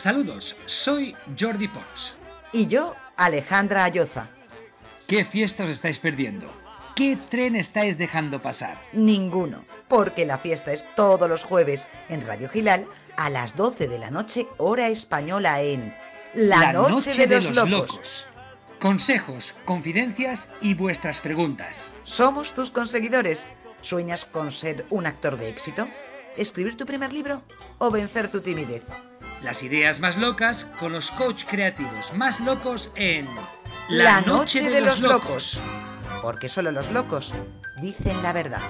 [0.00, 2.14] Saludos, soy Jordi Pons.
[2.54, 4.30] Y yo, Alejandra Ayoza.
[5.06, 6.50] ¿Qué fiesta os estáis perdiendo?
[6.96, 8.78] ¿Qué tren estáis dejando pasar?
[8.94, 12.86] Ninguno, porque la fiesta es todos los jueves en Radio Gilal
[13.18, 15.94] a las 12 de la noche, hora española en
[16.32, 18.26] La, noche, de, los, locos.
[18.78, 21.94] Consejos, confidencias y vuestras preguntas.
[22.04, 23.46] Somos tus conseguidores.
[23.82, 25.86] ¿Sueñas con ser un actor de éxito?
[26.38, 27.42] ¿Escribir tu primer libro?
[27.76, 28.82] ¿O vencer tu timidez?
[29.42, 33.26] Las ideas más locas con los coach creativos más locos en
[33.88, 35.60] La, noche, de, los, locos.
[36.20, 37.32] Porque solo los locos
[37.80, 38.60] dicen la verdad.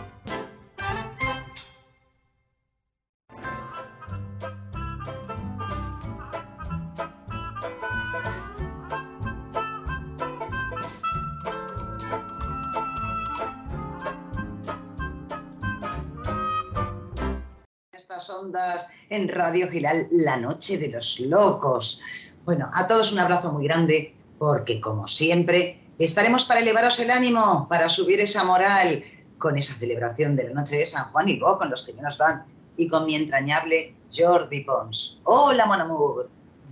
[19.11, 22.01] En Radio Gilal, la noche de los locos.
[22.45, 27.67] Bueno, a todos un abrazo muy grande, porque como siempre, estaremos para elevaros el ánimo,
[27.69, 29.05] para subir esa moral,
[29.39, 32.17] con esa celebración de la noche de San Juan y vos, con los que menos
[32.19, 32.45] van,
[32.77, 35.21] y con mi entrañable Jordi Pons.
[35.25, 35.81] Hola, Mon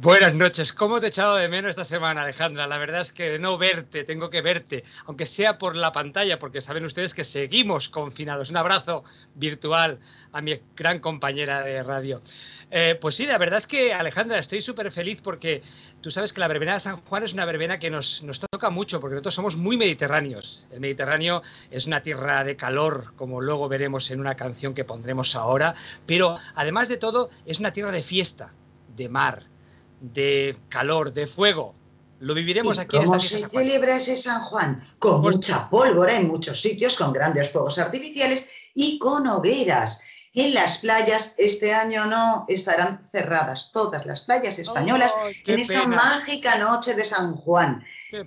[0.01, 0.73] Buenas noches.
[0.73, 2.69] ¿Cómo te he echado de menos esta semana, Alejandra?
[2.69, 6.61] La verdad es que no verte, tengo que verte, aunque sea por la pantalla, porque
[6.61, 8.49] saben ustedes que seguimos confinados.
[8.49, 9.03] Un abrazo
[9.35, 9.99] virtual
[10.31, 12.23] a mi gran compañera de radio.
[12.71, 15.65] Eh, pues sí, la verdad es que, Alejandra, estoy súper feliz porque
[16.01, 18.71] tú sabes que la verbena de San Juan es una verbena que nos, nos toca
[18.71, 20.69] mucho, porque nosotros somos muy mediterráneos.
[20.71, 25.35] El Mediterráneo es una tierra de calor, como luego veremos en una canción que pondremos
[25.35, 25.75] ahora,
[26.07, 28.53] pero además de todo, es una tierra de fiesta,
[28.95, 29.58] de mar
[30.01, 31.75] de calor, de fuego.
[32.21, 34.95] Lo viviremos aquí ¿Cómo se celebra ese San Juan?
[34.99, 40.03] Con pues mucha pólvora en muchos sitios, con grandes fuegos artificiales y con hogueras.
[40.35, 45.15] En las playas este año no estarán cerradas todas las playas españolas
[45.47, 47.85] en esa mágica noche de San Juan.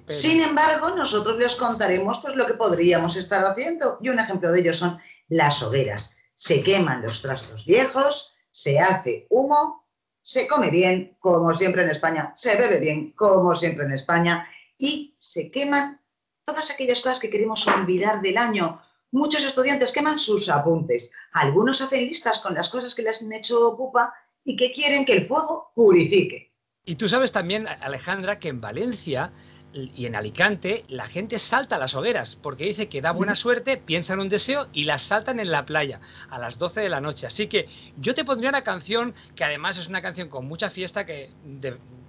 [0.08, 4.60] Sin embargo, nosotros les contaremos pues, lo que podríamos estar haciendo y un ejemplo de
[4.61, 4.99] ello son
[5.30, 6.17] las hogueras.
[6.36, 9.80] Se queman los trastos viejos, se hace humo
[10.21, 15.15] se come bien, como siempre en España, se bebe bien, como siempre en España, y
[15.20, 15.99] se queman
[16.45, 18.81] todas aquellas cosas que queremos olvidar del año.
[19.11, 23.76] Muchos estudiantes queman sus apuntes, algunos hacen listas con las cosas que les han hecho
[23.76, 26.52] pupa y que quieren que el fuego purifique.
[26.86, 29.31] Y tú sabes también, Alejandra, que en Valencia
[29.73, 34.14] y en Alicante la gente salta las hogueras porque dice que da buena suerte, piensa
[34.14, 35.99] en un deseo y las saltan en la playa
[36.30, 37.27] a las 12 de la noche.
[37.27, 37.67] Así que
[37.98, 41.31] yo te pondría una canción que además es una canción con mucha fiesta que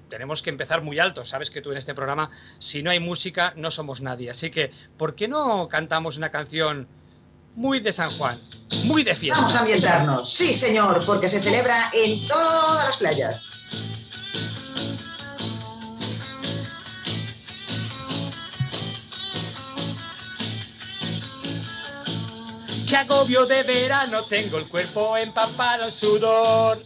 [0.09, 1.25] tenemos que empezar muy alto.
[1.25, 4.31] Sabes que tú en este programa, si no hay música, no somos nadie.
[4.31, 6.89] Así que, ¿por qué no cantamos una canción
[7.55, 8.39] muy de San Juan,
[8.85, 9.41] muy de fiesta?
[9.41, 10.33] Vamos a ambientarnos.
[10.33, 13.62] Sí, señor, porque se celebra en todas las playas.
[22.93, 26.85] Qué agobio de verano, tengo el cuerpo empapado en sudor.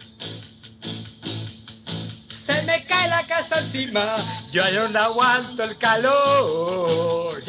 [2.30, 4.14] Se me cae la casa encima,
[4.52, 7.42] yo ya no aguanto el calor.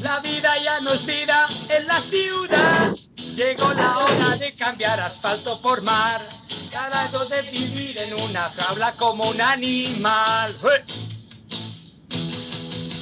[0.00, 2.94] La vida ya no es vida en la ciudad.
[3.36, 6.22] Llegó la hora de cambiar asfalto por mar.
[6.70, 10.56] Cada de vivir en una jaula como un animal.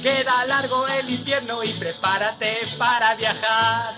[0.01, 3.95] Queda largo el invierno y prepárate para viajar.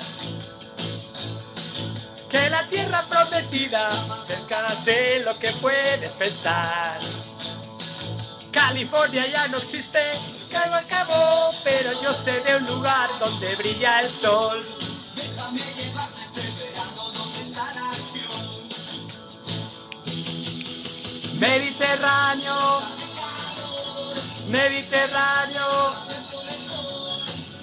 [2.29, 3.89] Que la tierra prometida
[4.27, 6.99] cerca de lo que puedes pensar.
[8.51, 9.99] California ya no existe,
[10.49, 14.61] se acabó, pero yo sé de un lugar donde brilla el sol.
[15.15, 17.93] Déjame llevarte este verano donde está la.
[21.39, 22.92] Mediterráneo
[24.53, 25.65] Mediterráneo,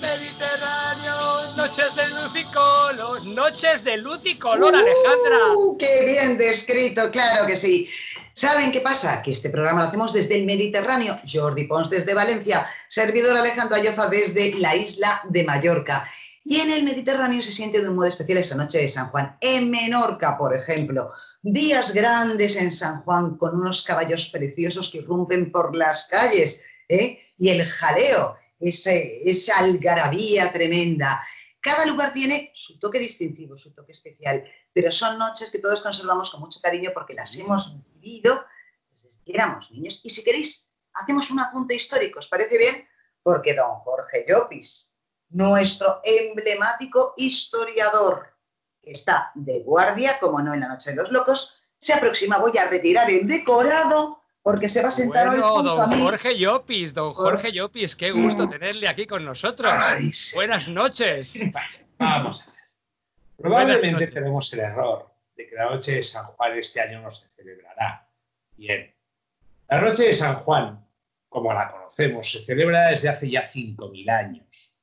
[0.00, 5.54] Mediterráneo, noches de luz y color, noches de luz y color, Alejandra.
[5.54, 7.08] Uh, ¡Qué bien descrito!
[7.12, 7.88] Claro que sí.
[8.32, 9.22] ¿Saben qué pasa?
[9.22, 14.08] Que este programa lo hacemos desde el Mediterráneo, Jordi Pons desde Valencia, servidor Alejandro Ayoza
[14.08, 16.10] desde la isla de Mallorca.
[16.44, 19.36] Y en el Mediterráneo se siente de un modo especial esa noche de San Juan.
[19.40, 25.52] En Menorca, por ejemplo, días grandes en San Juan con unos caballos preciosos que irrumpen
[25.52, 27.20] por las calles ¿eh?
[27.38, 31.26] y el jaleo, esa algarabía tremenda.
[31.60, 36.30] Cada lugar tiene su toque distintivo, su toque especial, pero son noches que todos conservamos
[36.30, 38.44] con mucho cariño porque las hemos vivido
[38.92, 40.00] desde que éramos niños.
[40.04, 42.86] Y si queréis, hacemos un apunte histórico, ¿os parece bien?
[43.22, 44.98] Porque don Jorge Llopis,
[45.30, 48.34] nuestro emblemático historiador,
[48.82, 52.38] que está de guardia, como no en la Noche de los Locos, se aproxima.
[52.38, 56.94] Voy a retirar el decorado porque se va a sentar bueno, hoy don Jorge Llopis,
[56.94, 58.50] don Jorge Llopis, qué gusto Mm.
[58.50, 59.72] tenerle aquí con nosotros.
[59.74, 60.36] Ay, sí.
[60.36, 61.34] Buenas noches.
[61.98, 62.54] Vamos a ver.
[63.36, 67.28] Probablemente tenemos el error de que la noche de San Juan este año no se
[67.28, 68.06] celebrará.
[68.56, 68.94] Bien.
[69.68, 70.84] La noche de San Juan,
[71.28, 74.76] como la conocemos, se celebra desde hace ya 5.000 años.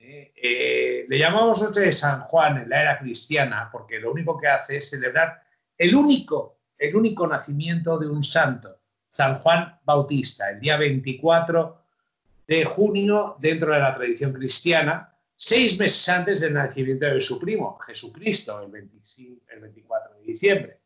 [0.00, 4.38] Eh, eh, le llamamos Noche de San Juan en la era cristiana porque lo único
[4.38, 5.42] que hace es celebrar
[5.76, 8.77] el único, el único nacimiento de un santo,
[9.18, 11.82] San Juan Bautista, el día 24
[12.46, 17.76] de junio dentro de la tradición cristiana, seis meses antes del nacimiento de su primo,
[17.80, 20.80] Jesucristo, el, 25 el 24 de diciembre.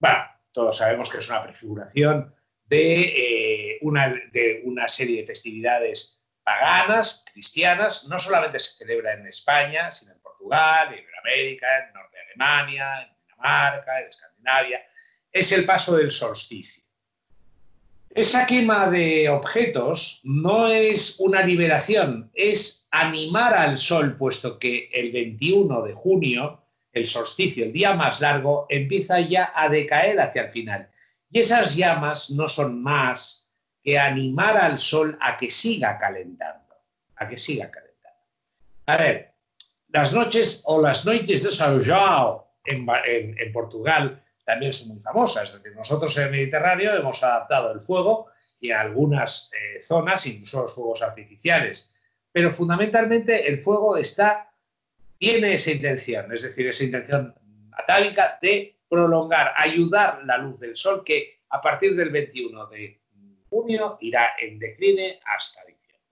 [0.00, 2.34] Bueno, todos sabemos que es una prefiguración
[2.66, 8.08] de, eh, una, de una serie de festividades paganas, cristianas.
[8.08, 13.02] No solamente se celebra en España, sino en Portugal, en América, en Norte de Alemania,
[13.02, 14.80] en Dinamarca, en Escandinavia.
[15.30, 16.87] Es el paso del solsticio.
[18.18, 25.12] Esa quema de objetos no es una liberación, es animar al sol, puesto que el
[25.12, 26.60] 21 de junio,
[26.92, 30.90] el solsticio, el día más largo, empieza ya a decaer hacia el final.
[31.30, 36.74] Y esas llamas no son más que animar al sol a que siga calentando,
[37.14, 38.18] a que siga calentando.
[38.86, 39.34] A ver,
[39.90, 45.44] las noches o las noites de São João en Portugal también son muy famosas.
[45.44, 48.28] Es decir, nosotros en el Mediterráneo hemos adaptado el fuego
[48.58, 51.94] y en algunas eh, zonas incluso los fuegos artificiales.
[52.32, 54.50] Pero fundamentalmente el fuego está,
[55.18, 57.34] tiene esa intención, es decir, esa intención
[57.72, 63.02] atávica de prolongar, ayudar la luz del sol que a partir del 21 de
[63.50, 66.08] junio irá en decline hasta diciembre.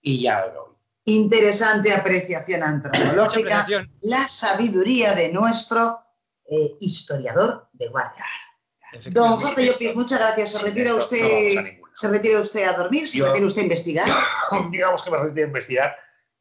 [0.00, 0.78] Y ya lo.
[1.04, 3.92] Interesante apreciación antropológica, apreciación.
[4.00, 5.98] la sabiduría de nuestro
[6.46, 8.24] eh, historiador de guardia.
[9.10, 9.38] Don.
[9.40, 10.52] Jorge Llopis, muchas gracias.
[10.52, 14.08] Se retira no usted, se retira usted a dormir, se Yo- retira usted a investigar.
[14.70, 15.96] digamos que me resisto a investigar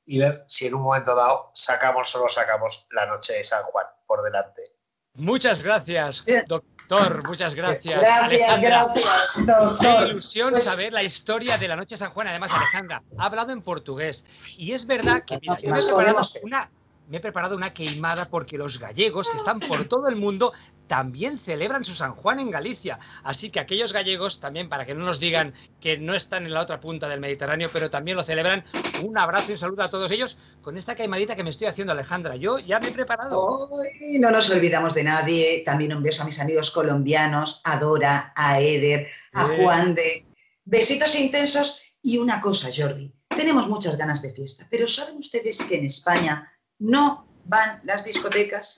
[0.06, 3.64] y ver si en un momento dado sacamos o no sacamos la noche de San
[3.64, 4.72] Juan por delante.
[5.16, 7.28] Muchas gracias, doctor.
[7.28, 8.00] Muchas gracias.
[8.00, 8.70] Gracias, Alejandra.
[8.70, 10.08] gracias, Qué doctor.
[10.10, 12.28] ilusión Pues- saber la historia de la noche de San Juan.
[12.28, 14.26] Además, Alejandra ha hablado en portugués.
[14.58, 16.46] Y es verdad que, mira, ¿Qué yo me he más preparado podemos pedir?
[16.46, 16.72] una,
[17.08, 20.54] me he preparado una queimada porque los gallegos, que están por todo el mundo,
[20.88, 23.00] también celebran su San Juan en Galicia.
[23.24, 26.62] Así que aquellos gallegos también, para que no nos digan que no están en la
[26.62, 28.64] otra punta del Mediterráneo, pero también lo celebran,
[29.04, 31.94] un abrazo y un saludo a todos ellos con esta queimadita que me estoy haciendo,
[31.94, 32.36] Alejandra.
[32.36, 33.70] Yo ya me he preparado.
[33.82, 35.64] Ay, no nos olvidamos de nadie.
[35.66, 39.58] También un beso a mis amigos colombianos, a Dora, a Eder, a Eh.
[39.58, 40.26] Juan de.
[40.66, 41.82] Besitos intensos.
[42.02, 43.14] Y una cosa, Jordi.
[43.30, 48.76] Tenemos muchas ganas de fiesta, pero ¿saben ustedes que en España no van las discotecas?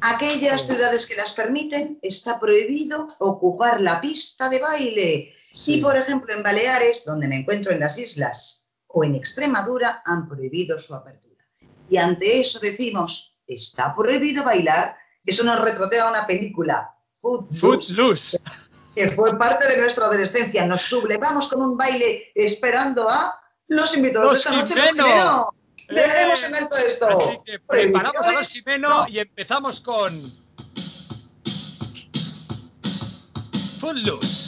[0.00, 5.34] Aquellas ciudades que las permiten, está prohibido ocupar la pista de baile.
[5.52, 5.78] Sí.
[5.78, 10.28] Y por ejemplo, en Baleares, donde me encuentro en las islas, o en Extremadura, han
[10.28, 11.44] prohibido su apertura.
[11.88, 14.96] Y ante eso decimos, está prohibido bailar.
[15.24, 18.40] Eso nos retrotea a una película, Footloose, Footloose.
[18.94, 20.66] que fue parte de nuestra adolescencia.
[20.66, 23.34] Nos sublevamos con un baile esperando a
[23.68, 25.58] los invitados Los de esta noche.
[25.88, 27.08] Dejemos en alto esto.
[27.08, 29.08] Así que preparamos a los Jimeno no.
[29.08, 30.44] y empezamos con.
[33.80, 34.43] Footloose.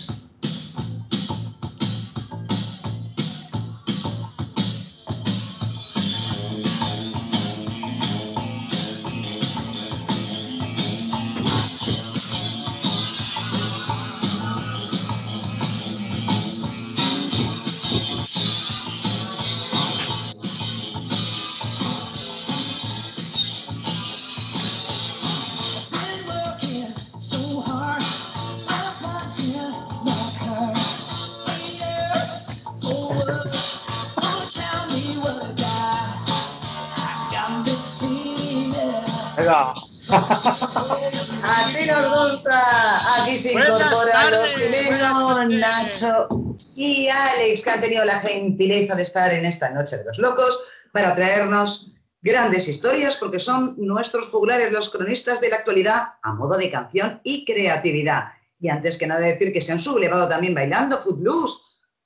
[41.42, 43.22] Así nos gusta.
[43.22, 45.48] Aquí se Buenas incorporan los tardes, noches.
[45.48, 46.28] Nacho
[46.74, 50.60] y Alex, que han tenido la gentileza de estar en esta Noche de los Locos
[50.92, 56.58] para traernos grandes historias, porque son nuestros juglares, los cronistas de la actualidad, a modo
[56.58, 58.32] de canción y creatividad.
[58.58, 61.54] Y antes que nada decir que se han sublevado también bailando Footloose.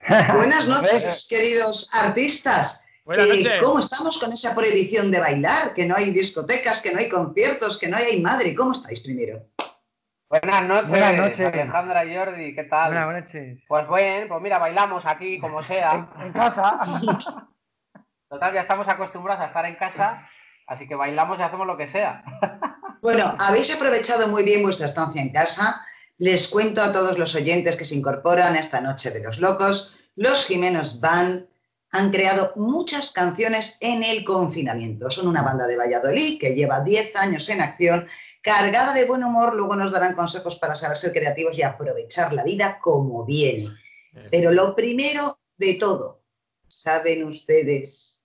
[0.37, 2.85] Buenas noches, queridos artistas.
[3.04, 3.62] Buenas Eh, noches.
[3.62, 5.73] ¿Cómo estamos con esa prohibición de bailar?
[5.75, 8.54] Que no hay discotecas, que no hay conciertos, que no hay madre.
[8.54, 9.47] ¿Cómo estáis primero?
[10.28, 11.40] Buenas noches, Buenas noches.
[11.40, 12.92] Alejandra y Jordi, ¿qué tal?
[12.95, 13.59] Buenas noches.
[13.66, 16.09] Pues bien, pues mira, bailamos aquí como sea.
[16.19, 16.76] En, en casa.
[18.28, 20.23] Total, ya estamos acostumbrados a estar en casa,
[20.69, 22.23] así que bailamos y hacemos lo que sea.
[23.02, 25.83] Bueno, habéis aprovechado muy bien vuestra estancia en casa.
[26.19, 29.97] Les cuento a todos los oyentes que se incorporan a esta noche de los locos.
[30.16, 31.47] Los Jimenos Band
[31.92, 35.11] han creado muchas canciones en el confinamiento.
[35.11, 38.06] Son una banda de Valladolid que lleva 10 años en acción,
[38.42, 39.54] cargada de buen humor.
[39.54, 43.70] Luego nos darán consejos para saber ser creativos y aprovechar la vida como viene.
[44.30, 46.23] Pero lo primero de todo,
[46.68, 48.25] ¿saben ustedes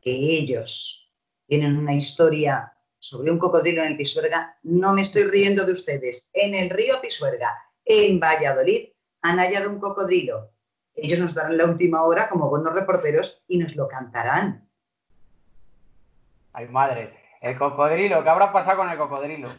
[0.00, 1.12] que ellos
[1.46, 4.58] tienen una historia sobre un cocodrilo en el Pisuerga?
[4.62, 6.30] No me estoy riendo de ustedes.
[6.32, 8.88] En el río Pisuerga, en Valladolid,
[9.22, 10.55] han hallado un cocodrilo.
[10.96, 14.66] Ellos nos darán la última hora como buenos reporteros y nos lo cantarán.
[16.52, 17.14] Ay, madre.
[17.42, 19.50] El cocodrilo, ¿qué habrá pasado con el cocodrilo?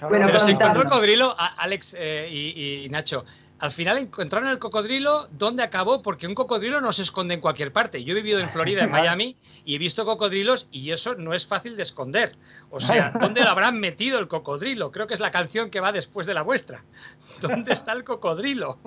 [0.00, 3.24] Bueno, Pero se encontró el cocodrilo, Alex eh, y, y Nacho.
[3.58, 6.00] Al final encontraron el cocodrilo, ¿dónde acabó?
[6.00, 8.04] Porque un cocodrilo no se esconde en cualquier parte.
[8.04, 11.46] Yo he vivido en Florida, en Miami, y he visto cocodrilos y eso no es
[11.46, 12.36] fácil de esconder.
[12.70, 14.92] O sea, ¿dónde lo habrán metido el cocodrilo?
[14.92, 16.84] Creo que es la canción que va después de la vuestra.
[17.40, 18.78] ¿Dónde está el cocodrilo?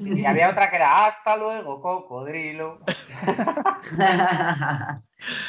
[0.00, 2.80] Y había otra que era hasta luego, cocodrilo.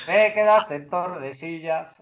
[0.06, 1.96] Te quedaste en Tordesillas.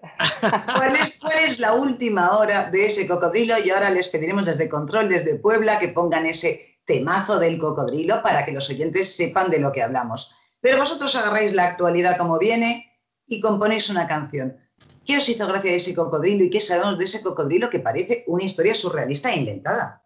[0.75, 3.55] ¿Cuál es, cuál es la última hora de ese cocodrilo?
[3.63, 8.45] Y ahora les pediremos desde Control, desde Puebla, que pongan ese temazo del cocodrilo para
[8.45, 10.33] que los oyentes sepan de lo que hablamos.
[10.61, 12.93] Pero vosotros agarráis la actualidad como viene
[13.25, 14.57] y componéis una canción.
[15.05, 18.23] ¿Qué os hizo gracia de ese cocodrilo y qué sabemos de ese cocodrilo que parece
[18.27, 20.01] una historia surrealista e inventada?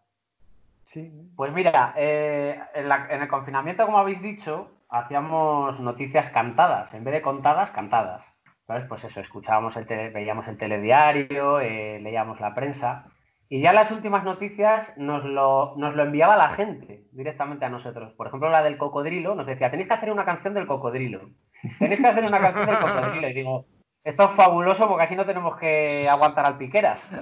[0.91, 1.11] Sí.
[1.35, 7.03] Pues mira, eh, en, la- en el confinamiento, como habéis dicho, hacíamos noticias cantadas, en
[7.03, 8.31] vez de contadas, cantadas.
[8.67, 8.85] ¿Sabes?
[8.87, 13.05] Pues eso, escuchábamos el tele- veíamos el telediario, eh, leíamos la prensa.
[13.49, 18.13] Y ya las últimas noticias nos lo, nos lo enviaba la gente directamente a nosotros.
[18.13, 21.31] Por ejemplo, la del cocodrilo nos decía, tenéis que hacer una canción del cocodrilo.
[21.79, 23.27] Tenéis que hacer una canción del cocodrilo.
[23.27, 23.65] Y digo,
[24.05, 27.09] esto es fabuloso porque así no tenemos que aguantar al piqueras.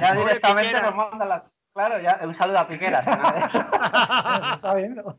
[0.00, 1.60] Ya directamente nos mandan las...
[1.74, 3.04] Claro, ya, un saludo a Piqueras.
[4.54, 5.16] está viendo.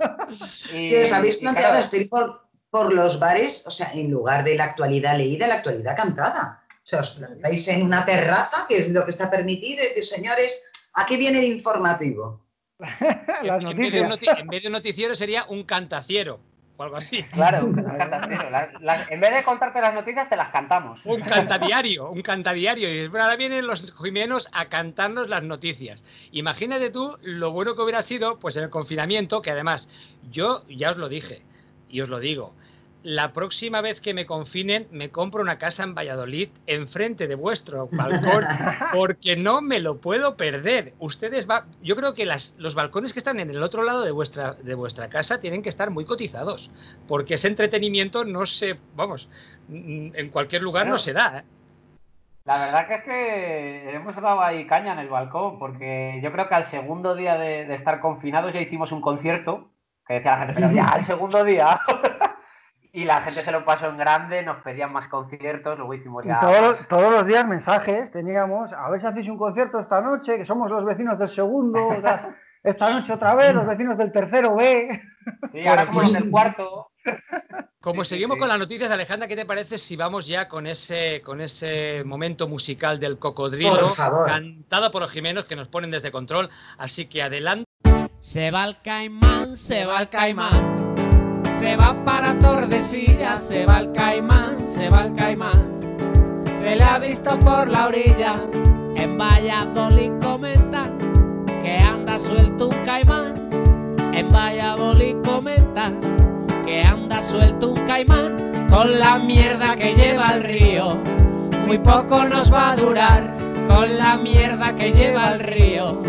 [0.73, 4.09] Y- ¿Que os habéis planteado claro, este ir por, por los bares, o sea, en
[4.09, 6.63] lugar de la actualidad leída, la actualidad cantada?
[6.69, 10.05] O sea, os plantáis en una terraza, que es lo que está permitido, y decir,
[10.05, 12.45] señores, aquí viene el informativo.
[13.43, 14.37] Las noticias.
[14.37, 16.39] en vez de un noticiero sería un cantaciero
[16.77, 17.23] o algo así.
[17.31, 18.49] Claro, un cantacero.
[19.09, 21.05] En vez de contarte las noticias, te las cantamos.
[21.05, 22.89] Un cantadiario, un cantadiario.
[22.89, 26.03] Y dices, bueno, ahora vienen los jimenos a cantarnos las noticias.
[26.31, 29.89] Imagínate tú lo bueno que hubiera sido, pues en el confinamiento, que además,
[30.31, 31.43] yo ya os lo dije
[31.89, 32.55] y os lo digo.
[33.07, 37.87] La próxima vez que me confinen, me compro una casa en Valladolid enfrente de vuestro
[37.91, 38.43] balcón,
[38.95, 40.95] porque no me lo puedo perder.
[40.97, 44.09] Ustedes va, yo creo que las- los balcones que están en el otro lado de
[44.09, 46.71] vuestra, de vuestra casa tienen que estar muy cotizados,
[47.07, 49.29] porque ese entretenimiento no se, vamos,
[49.67, 51.37] mm, en cualquier lugar no se da.
[51.37, 51.43] ¿eh?
[52.45, 56.49] La verdad que es que hemos dado ahí caña en el balcón, porque yo creo
[56.49, 59.69] que al segundo día de, de estar confinados ya hicimos un concierto,
[60.07, 61.79] que decía la gente, pero ya al segundo día.
[62.95, 66.29] y la gente se lo pasó en grande, nos pedían más conciertos, luego hicimos Y
[66.29, 66.39] ya...
[66.39, 66.61] todos, más.
[66.67, 70.45] los- todos los días mensajes teníamos, a ver si hacéis un concierto esta noche, que
[70.45, 75.01] somos los vecinos del segundo, otra- esta noche otra vez, los vecinos del tercero B.
[75.51, 76.91] Sí, ahora somos los del cuarto.
[77.81, 78.39] Como Sí, sí, seguimos sí.
[78.41, 82.47] con las noticias, Alejandra, ¿qué te parece si vamos ya con ese, con ese momento
[82.47, 84.27] musical del cocodrilo, Por favor.
[84.27, 86.49] cantado por los Jimenos que nos ponen desde control?
[86.77, 87.65] Así que adelante.
[88.19, 90.95] Se va el caimán, se va el caimán.
[91.65, 95.79] Se va para Tordesillas, se va el caimán, se va el caimán.
[96.61, 98.35] Se le ha visto por la orilla,
[98.95, 100.95] en Valladolid comentan
[101.63, 103.49] que anda suelto un caimán.
[104.13, 105.99] En Valladolid comentan
[106.65, 110.97] que anda suelto un caimán con la mierda que lleva el río.
[111.65, 113.33] Muy poco nos va a durar
[113.67, 115.99] con la mierda que lleva el río.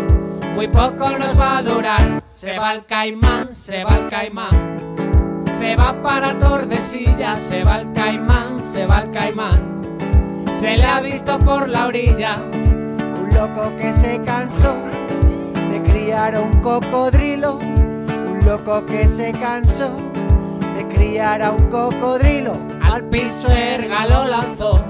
[0.53, 2.21] Muy poco nos va a durar.
[2.27, 4.96] Se va el caimán, se va el caimán.
[5.57, 9.81] Se va para Tordesillas, se va el caimán, se va el caimán.
[10.51, 12.37] Se le ha visto por la orilla.
[13.21, 14.75] Un loco que se cansó
[15.71, 17.55] de criar a un cocodrilo.
[17.57, 19.97] Un loco que se cansó
[20.75, 22.57] de criar a un cocodrilo.
[22.83, 24.85] Al piso erga lo lanzó,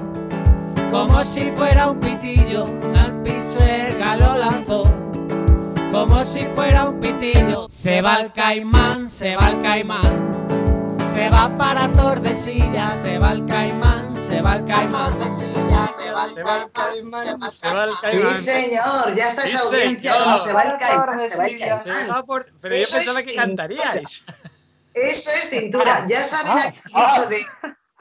[0.90, 2.66] como si fuera un pitillo.
[2.94, 4.84] Al piso erga lo lanzó,
[5.90, 7.66] como si fuera un pitillo.
[7.70, 10.47] Se va el caimán, se va el caimán.
[11.18, 15.12] Se va para Tordesillas, se va el caimán, se va el caimán.
[15.12, 18.34] Se va el caimán, se va Sí, caimán.
[18.34, 21.68] señor, ya está Sí, esa audiencia, se va el caimán, se va el Sí, Se
[21.68, 22.24] caimán.
[22.60, 24.24] Pero yo Eso pensaba que cantaríais.
[24.94, 26.06] Eso es cintura.
[26.08, 27.38] Ya saben Ah, aquel dicho de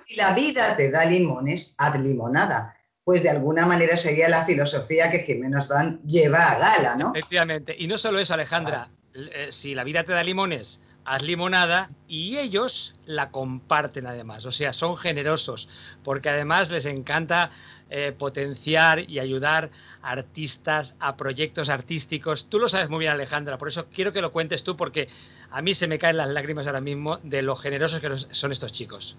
[0.05, 2.75] si la vida te da limones, haz limonada.
[3.03, 7.13] pues de alguna manera sería la filosofía que Jiménez Van lleva a gala, ¿no?
[7.15, 7.75] Efectivamente.
[7.79, 8.89] Y no solo eso, Alejandra.
[9.15, 14.45] eh, si la vida te da limones, haz limonada y ellos la comparten además.
[14.45, 15.69] O sea, son generosos
[16.03, 17.49] porque además les encanta
[17.89, 19.71] eh, potenciar y ayudar
[20.01, 22.49] a artistas, a proyectos artísticos.
[22.49, 25.07] Tú lo sabes muy bien, Alejandra, por eso quiero que lo cuentes tú porque
[25.49, 28.73] a mí se me caen las lágrimas ahora mismo de lo generosos que son estos
[28.73, 29.15] chicos.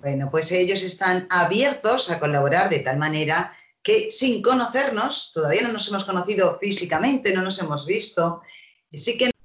[0.00, 5.72] Bueno, pues ellos están abiertos a colaborar de tal manera que sin conocernos, todavía no
[5.74, 8.40] nos hemos conocido físicamente, no nos hemos visto,
[8.90, 9.35] sí que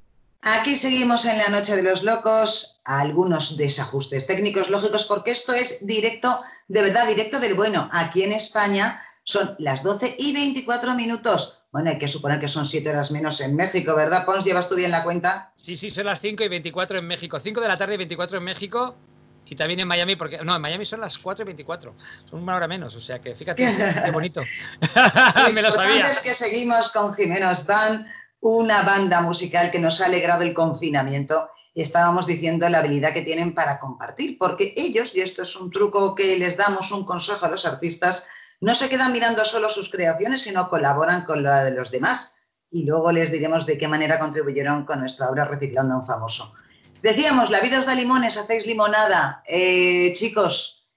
[0.42, 5.86] aquí seguimos en la Noche de los Locos, algunos desajustes técnicos lógicos, porque esto es
[5.86, 7.90] directo, de verdad, directo del bueno.
[7.92, 11.66] Aquí en España son las 12 y 24 minutos.
[11.72, 14.44] Bueno, hay que suponer que son 7 horas menos en México, ¿verdad, Pons?
[14.44, 15.54] ¿Llevas tú bien la cuenta?
[15.56, 17.40] Sí, sí, son las 5 y 24 en México.
[17.40, 18.98] 5 de la tarde y 24 en México.
[19.46, 20.38] Y también en Miami, porque.
[20.44, 21.94] No, en Miami son las 4 y 24.
[22.30, 22.96] Son una hora menos.
[22.96, 23.66] O sea que fíjate,
[24.06, 24.42] qué bonito.
[25.54, 26.10] Me lo sabía.
[26.10, 28.08] es que seguimos con Jimenos Band,
[28.42, 31.50] una banda musical que nos ha alegrado el confinamiento.
[31.74, 35.72] Y estábamos diciendo la habilidad que tienen para compartir, porque ellos, y esto es un
[35.72, 38.28] truco que les damos, un consejo a los artistas,
[38.60, 42.36] no se quedan mirando solo sus creaciones, sino colaboran con la de los demás.
[42.70, 46.54] Y luego les diremos de qué manera contribuyeron con nuestra obra reciclando a un famoso.
[47.02, 49.42] Decíamos, la vida os da limones, hacéis limonada.
[49.48, 50.88] Eh, chicos,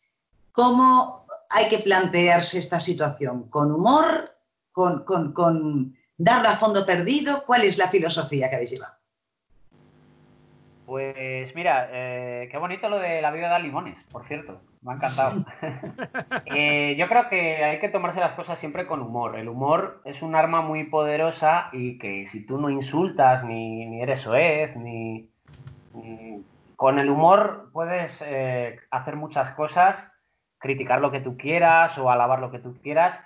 [0.52, 3.48] ¿cómo hay que plantearse esta situación?
[3.48, 4.24] ¿Con humor?
[4.72, 7.42] ¿Con, con, con darlo a fondo perdido?
[7.46, 8.94] ¿Cuál es la filosofía que habéis llevado?
[10.86, 14.60] Pues mira, eh, qué bonito lo de la vida da limones, por cierto.
[14.82, 15.44] Me ha encantado.
[16.46, 19.38] Eh, yo creo que hay que tomarse las cosas siempre con humor.
[19.38, 24.02] El humor es un arma muy poderosa y que si tú no insultas, ni, ni
[24.02, 25.30] eres soez, ni,
[25.94, 26.44] ni-
[26.76, 30.12] Con el humor puedes eh, hacer muchas cosas,
[30.58, 33.24] criticar lo que tú quieras o alabar lo que tú quieras.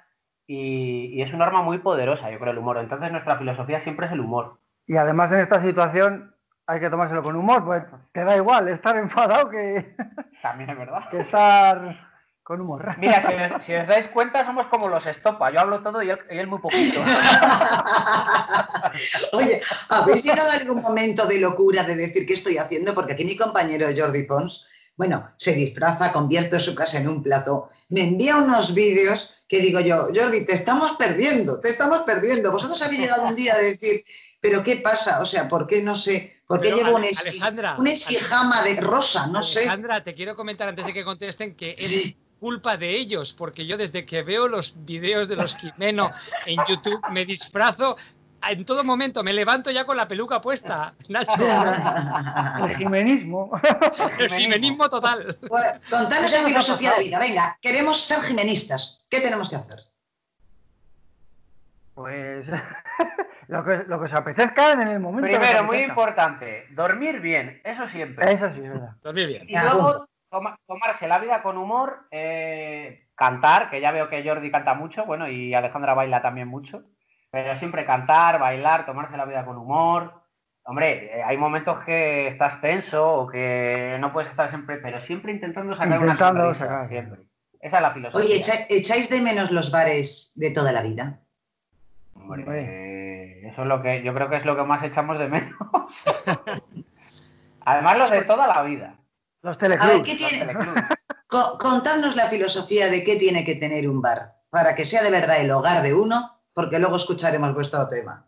[0.50, 2.78] Y, y es un arma muy poderosa, yo creo, el humor.
[2.78, 4.58] Entonces nuestra filosofía siempre es el humor.
[4.86, 6.34] Y además en esta situación
[6.66, 9.94] hay que tomárselo con humor, pues te da igual estar enfadado que,
[10.42, 11.06] También es verdad.
[11.10, 12.08] que estar
[12.42, 12.86] con humor.
[12.98, 15.50] Mira, si, os- si os dais cuenta, somos como los estopa.
[15.50, 16.98] Yo hablo todo y él, y él muy poquito.
[19.34, 22.94] Oye, ¿habéis llegado a algún momento de locura de decir qué estoy haciendo?
[22.94, 24.66] Porque aquí mi compañero Jordi Pons,
[24.98, 29.78] bueno, se disfraza, convierte su casa en un plató, me envía unos vídeos que digo
[29.80, 32.50] yo, Jordi, te estamos perdiendo, te estamos perdiendo.
[32.50, 34.02] Vosotros habéis llegado un día a decir,
[34.40, 35.20] pero ¿qué pasa?
[35.22, 36.42] O sea, ¿por qué no sé?
[36.46, 39.28] ¿Por qué Pero, llevo un Ale- una esquijama de rosa?
[39.28, 39.60] No sé.
[39.60, 42.16] Alejandra, te quiero comentar antes de que contesten que es Sí.
[42.40, 46.10] culpa de ellos, porque yo desde que veo los videos de los Jimeno
[46.46, 47.96] en YouTube me disfrazo
[48.50, 51.32] en todo momento, me levanto ya con la peluca puesta, Nacho.
[52.64, 53.50] El jimenismo.
[54.18, 55.36] El jimenismo total.
[55.48, 57.18] Bueno, contanos ha filosofía de vida.
[57.18, 59.04] Venga, queremos ser jimenistas.
[59.10, 59.78] ¿Qué tenemos que hacer?
[61.94, 62.48] Pues
[63.48, 65.26] lo que, lo que os apetezca en el momento.
[65.26, 68.32] Primero, muy importante, dormir bien, eso siempre.
[68.32, 68.92] Eso sí, es verdad.
[69.02, 69.46] Dormir bien.
[69.48, 74.50] Y luego toma- tomarse la vida con humor, eh, cantar, que ya veo que Jordi
[74.50, 76.84] canta mucho, bueno, y Alejandra baila también mucho,
[77.30, 80.22] pero siempre cantar, bailar, tomarse la vida con humor.
[80.64, 85.32] Hombre, eh, hay momentos que estás tenso o que no puedes estar siempre, pero siempre
[85.32, 86.88] intentando sacar Intentando una sonrisa, sacar.
[86.88, 87.20] siempre.
[87.60, 88.24] Esa es la filosofía.
[88.26, 91.20] Oye, ¿echa- ¿echáis de menos los bares de toda la vida?
[92.14, 92.64] Hombre, Hombre.
[93.44, 95.50] eh, eso es lo que yo creo que es lo que más echamos de menos.
[97.64, 98.96] Además, lo de toda la vida.
[99.42, 100.04] Los A ver, teleclubs.
[100.06, 100.46] ¿qué los tiene?
[100.52, 100.82] teleclubs.
[101.26, 105.10] Co- contadnos la filosofía de qué tiene que tener un bar para que sea de
[105.10, 108.26] verdad el hogar de uno, porque luego escucharemos vuestro tema.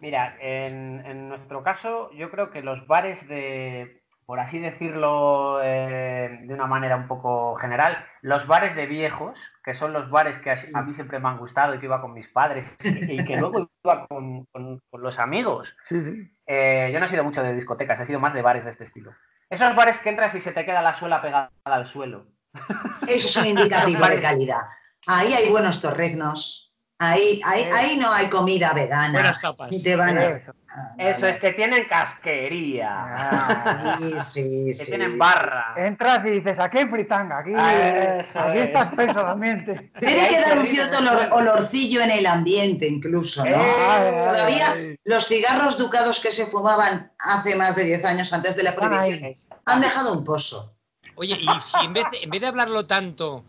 [0.00, 6.40] Mira, en, en nuestro caso, yo creo que los bares de, por así decirlo eh,
[6.42, 10.50] de una manera un poco general, los bares de viejos, que son los bares que
[10.50, 13.24] a, a mí siempre me han gustado y que iba con mis padres y, y
[13.24, 15.76] que luego iba con, con- con los amigos.
[15.84, 16.10] Sí, sí.
[16.48, 18.82] Eh, yo no he sido mucho de discotecas, he sido más de bares de este
[18.82, 19.12] estilo.
[19.48, 22.26] Esos bares que entras y se te queda la suela pegada al suelo.
[23.06, 24.62] Eso es un indicativo de calidad.
[25.06, 26.67] Ahí hay buenos torreznos.
[27.00, 29.12] Ahí, ahí, ahí no hay comida vegana.
[29.12, 29.70] Buenas tapas.
[29.70, 30.24] Ni te van a...
[30.30, 30.52] Eso.
[31.26, 34.86] Ah, es que tienen casquería, Ah, Sí, sí, que sí.
[34.86, 35.74] tienen barra.
[35.76, 38.64] Entras y dices, aquí hay fritanga, aquí, Eso aquí es.
[38.64, 39.92] está espeso el ambiente.
[40.00, 43.50] Tiene que dar un cierto olor- olorcillo en el ambiente incluso, ¿no?
[43.50, 44.96] Eh, Todavía ay.
[45.04, 49.32] los cigarros ducados que se fumaban hace más de 10 años antes de la prohibición
[49.66, 50.74] han dejado un pozo.
[51.14, 53.44] Oye, y si en vez de, en vez de hablarlo tanto,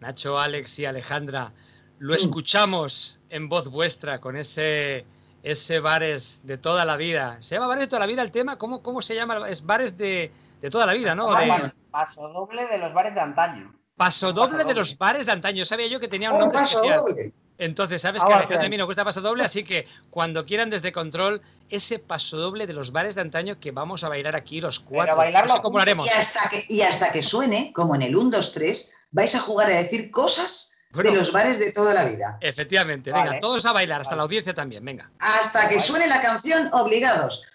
[0.00, 1.52] Nacho, Alex y Alejandra,
[1.98, 2.16] lo Mm.
[2.16, 5.04] escuchamos en voz vuestra con ese,
[5.42, 7.38] ese bares de toda la vida.
[7.40, 8.56] ¿Se llama bares de toda la vida el tema?
[8.58, 9.48] ¿Cómo, cómo se llama?
[9.48, 11.34] Es bares de, de toda la vida, ¿no?
[11.34, 13.74] De- Paso, doble de los bares de antaño.
[13.96, 14.74] Paso doble de doble.
[14.74, 15.64] los bares de antaño.
[15.64, 17.00] Sabía yo que tenía un Un nombre paso especial.
[17.00, 17.32] doble.
[17.58, 19.86] Entonces, sabes Ah, que a Alejandra y a mí nos gusta paso doble, así que
[20.10, 24.10] cuando quieran desde control, ese paso doble de los bares de antaño que vamos a
[24.10, 25.16] bailar aquí los cuatro.
[25.16, 26.04] bailarlo no sé cómo lo haremos.
[26.04, 29.40] Y hasta, que, y hasta que suene, como en el 1, 2, 3, vais a
[29.40, 31.10] jugar a decir cosas Bueno.
[31.12, 32.38] de los bares de toda la vida.
[32.40, 33.24] Efectivamente, Vale.
[33.30, 34.18] venga, todos a bailar, hasta Vale.
[34.18, 35.10] la audiencia también, venga.
[35.18, 37.46] Hasta que suene la canción, obligados.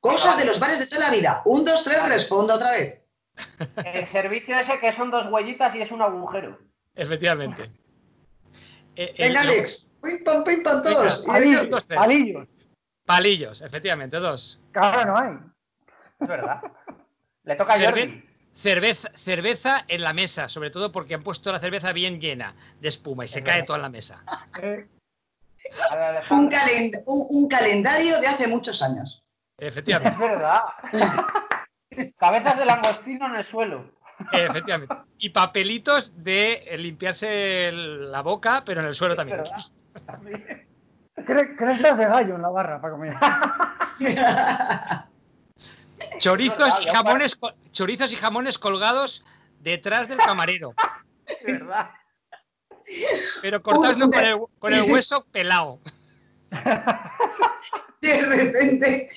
[0.00, 1.42] Cosas de los bares de toda la vida.
[1.44, 3.02] 1, 2, 3, respondo otra vez.
[3.84, 6.58] El servicio ese que son dos huellitas y es un agujero.
[6.94, 7.70] Efectivamente.
[8.98, 9.92] Eh, el- Alex.
[10.02, 11.18] Pim, pam, pim, pam, todos.
[11.18, 11.98] Palillos, dos, tres.
[12.00, 12.48] palillos.
[13.04, 14.58] Palillos, efectivamente, dos.
[14.72, 15.34] Claro, no hay.
[16.18, 16.62] Es verdad.
[17.44, 18.25] Le toca a Jordi.
[18.56, 22.88] Cerveza, cerveza en la mesa, sobre todo porque han puesto la cerveza bien llena de
[22.88, 24.22] espuma y se Es cae toda en la mesa.
[24.62, 24.88] Un,
[25.92, 26.58] Alejandro.
[26.58, 29.22] calen- un- un calendario de hace muchos años.
[29.58, 30.60] Es Efectivamente, verdad.
[32.18, 33.90] Cabezas de langostino en el suelo.
[34.32, 34.94] efectivamente.
[35.18, 39.38] Y papelitos de eh, limpiarse la boca, pero en el suelo Es también.
[39.38, 39.56] verdad.
[41.16, 43.14] cre- crestas de gallo en la barra para comer.
[46.18, 49.22] Chorizos y jamones, co- chorizos y jamones colgados
[49.60, 50.74] detrás del camarero,
[51.26, 51.90] Es verdad.
[53.42, 55.78] pero cortados no con el, con el hueso pelado.
[58.00, 59.10] De repente,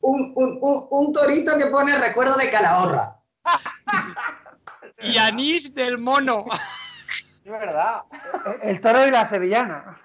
[0.00, 3.20] un, un- un- un torito que pone recuerdo de Calahorra.
[5.02, 6.46] Y anís del mono.
[7.44, 8.02] Es verdad.
[8.62, 10.00] El toro y la sevillana.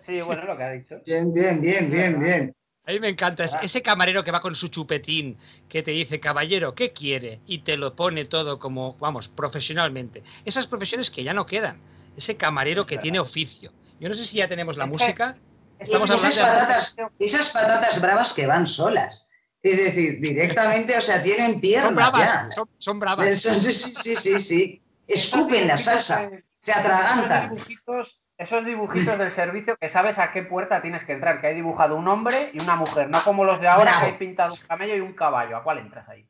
[0.00, 1.00] Sí, bueno, lo que ha dicho.
[1.04, 2.56] Bien, bien, bien, bien, bien.
[2.86, 6.20] A mí me encanta es- ese camarero que va con su chupetín, que te dice,
[6.20, 7.40] caballero, ¿qué quiere?
[7.46, 10.22] Y te lo pone todo como, vamos, profesionalmente.
[10.44, 11.80] Esas profesiones que ya no quedan.
[12.16, 13.72] Ese camarero que tiene oficio.
[13.98, 15.36] Yo no sé si ya tenemos la Es música.
[15.78, 19.28] Estamos esas, hablando de- patatas, esas patatas bravas que van solas.
[19.62, 22.48] Es decir, directamente, o sea, tienen Son piernas bravas, ya.
[22.54, 23.40] son, son bravas.
[23.40, 24.82] Son- Sí, sí, sí, sí, sí.
[25.08, 26.30] Escupen la salsa,
[26.62, 27.48] se atragantan.
[27.50, 31.54] dibujitos, esos dibujitos del servicio que sabes a qué puerta tienes que entrar, que hay
[31.54, 34.00] dibujado un hombre y una mujer, no como los de ahora Bravo.
[34.00, 35.56] que hay pintado un camello y un caballo.
[35.56, 36.26] ¿A cuál entras ahí?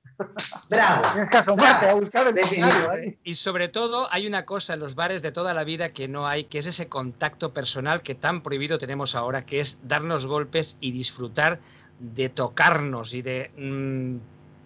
[0.68, 1.02] Bravo.
[1.12, 3.18] Tienes que asomarte a buscar el ahí.
[3.24, 6.26] Y sobre todo hay una cosa en los bares de toda la vida que no
[6.28, 10.76] hay, que es ese contacto personal que tan prohibido tenemos ahora, que es darnos golpes
[10.80, 11.58] y disfrutar
[11.98, 14.16] de tocarnos y de mm,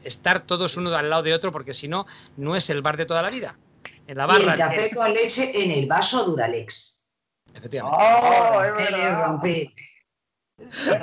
[0.05, 2.05] estar todos uno al lado de otro, porque si no,
[2.37, 3.57] no es el bar de toda la vida.
[4.07, 4.53] En la Y barra.
[4.55, 6.98] el café con leche en el vaso Duralex.
[7.55, 7.99] Efectivamente.
[8.01, 8.63] ¡Oh,
[9.45, 9.75] es.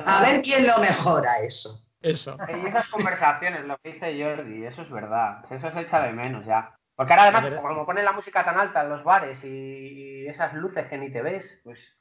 [0.05, 1.85] A ver quién lo mejora eso.
[2.01, 2.37] Eso.
[2.63, 5.43] Y esas conversaciones, lo que dice Jordi, eso es verdad.
[5.49, 6.77] Eso se echa de menos ya.
[6.95, 10.85] Porque ahora además, como ponen la música tan alta en los bares y, esas luces
[10.87, 11.93] que ni te ves, pues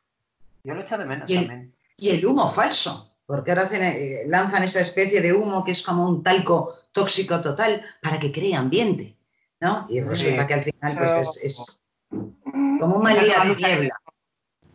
[0.62, 1.74] yo lo echo de menos Y el- también.
[1.96, 5.82] Y el humo falso, porque ahora hacen, eh, lanzan esa especie de humo que es
[5.82, 9.16] como un talco tóxico total para que cree ambiente,
[9.60, 9.86] ¿no?
[9.88, 14.00] Y resulta que al final pues es, es como un mal día de niebla.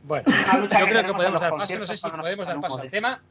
[0.10, 1.78] Bueno, yo que creo que podemos dar paso.
[1.78, 3.22] No sé si podemos dar paso al tema.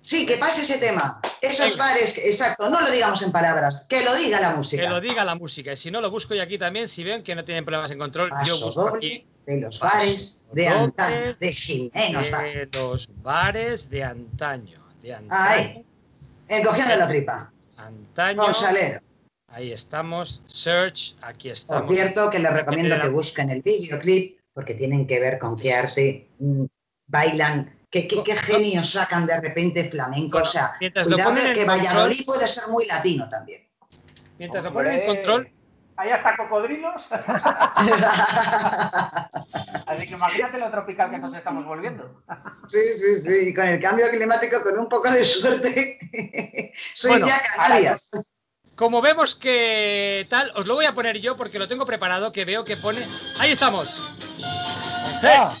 [0.00, 1.20] Sí, que pase ese tema.
[1.40, 1.84] Esos Venga.
[1.86, 4.90] bares, que- exacto, no lo digamos en palabras, que lo diga la Que música.
[4.90, 5.72] lo diga la música.
[5.72, 6.88] Y si no, lo busco yo aquí también.
[6.88, 9.78] Si ven que no tienen problemas en control, yo Paso busco doble aquí de los
[9.78, 11.90] bares de doble antaño, de
[12.30, 12.44] Bar.
[12.44, 14.84] de los bares de antaño.
[15.02, 15.40] De antaño.
[15.50, 15.84] Ahí,
[16.48, 18.42] encogiendo la tripa, Antaño.
[18.42, 19.00] con salero.
[19.48, 20.42] Ahí estamos.
[20.46, 21.16] Search.
[21.22, 21.94] Aquí Por estamos.
[21.94, 26.30] cierto, que les recomiendo que busquen el videoclip porque tienen que ver con qué arte
[27.06, 30.38] bailan, qué, qué, qué genios sacan de repente flamenco.
[30.38, 33.62] o sea, cuidado que control- Valladolid puede ser muy latino también.
[34.36, 35.52] Mientras lo ponen en control,
[35.96, 37.06] Ahí hasta cocodrilos.
[39.86, 42.20] Así que imagínate lo tropical que nos estamos volviendo.
[42.66, 43.32] sí, sí, sí.
[43.50, 46.00] Y con el cambio climático, con un poco de suerte,
[46.94, 48.10] sois Bueno, ya Canarias.
[48.78, 52.44] Como vemos que tal, os lo voy a poner yo porque lo tengo preparado, que
[52.44, 53.04] veo que pone...
[53.40, 53.88] Ahí estamos.
[55.24, 55.52] Ah,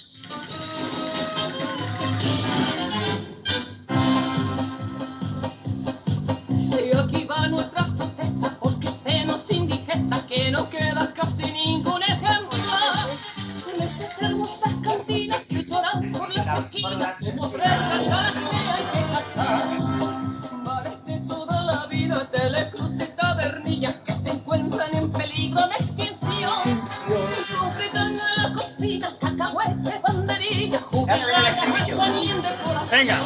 [32.98, 33.16] Venga.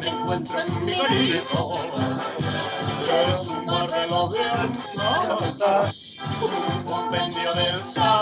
[0.00, 1.74] Me encuentro en mi grito,
[3.30, 5.88] es un barrelo de anchoa,
[6.42, 8.15] un compendio del saber.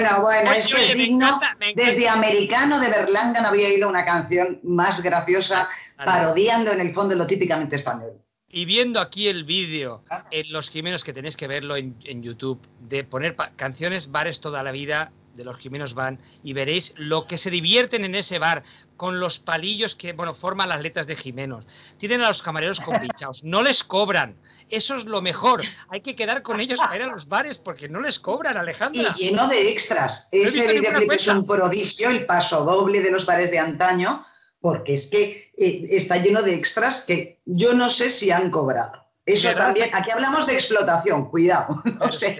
[0.00, 1.26] Bueno, bueno, es que oye, es me digno.
[1.26, 1.56] encanta.
[1.74, 7.14] Desde Americano de Berlanga no había oído una canción más graciosa, parodiando en el fondo
[7.14, 8.12] lo típicamente español.
[8.48, 12.60] Y viendo aquí el vídeo en Los Jimenos, que tenéis que verlo en, en YouTube,
[12.80, 17.38] de poner canciones bares toda la vida de Los Jimenos Van, y veréis lo que
[17.38, 18.64] se divierten en ese bar
[18.96, 21.64] con los palillos que, bueno, forman las letras de Jimenos.
[21.98, 24.36] Tienen a los camareros compinchados, no les cobran.
[24.70, 25.60] Eso es lo mejor.
[25.88, 29.02] Hay que quedar con ellos para ir a los bares porque no les cobran, Alejandra.
[29.18, 30.28] Y lleno de extras.
[30.32, 34.24] Ese videoclip es un prodigio, el paso doble de los bares de antaño,
[34.60, 39.06] porque es que eh, está lleno de extras que yo no sé si han cobrado.
[39.26, 39.66] Eso ¿Verdad?
[39.66, 41.82] también, aquí hablamos de explotación, cuidado.
[42.00, 42.34] O sea,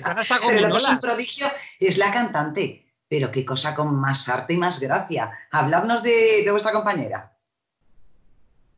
[0.46, 1.46] pero lo que es un prodigio
[1.78, 2.86] es la cantante.
[3.08, 5.30] Pero qué cosa con más arte y más gracia.
[5.50, 7.32] Habladnos de, de vuestra compañera.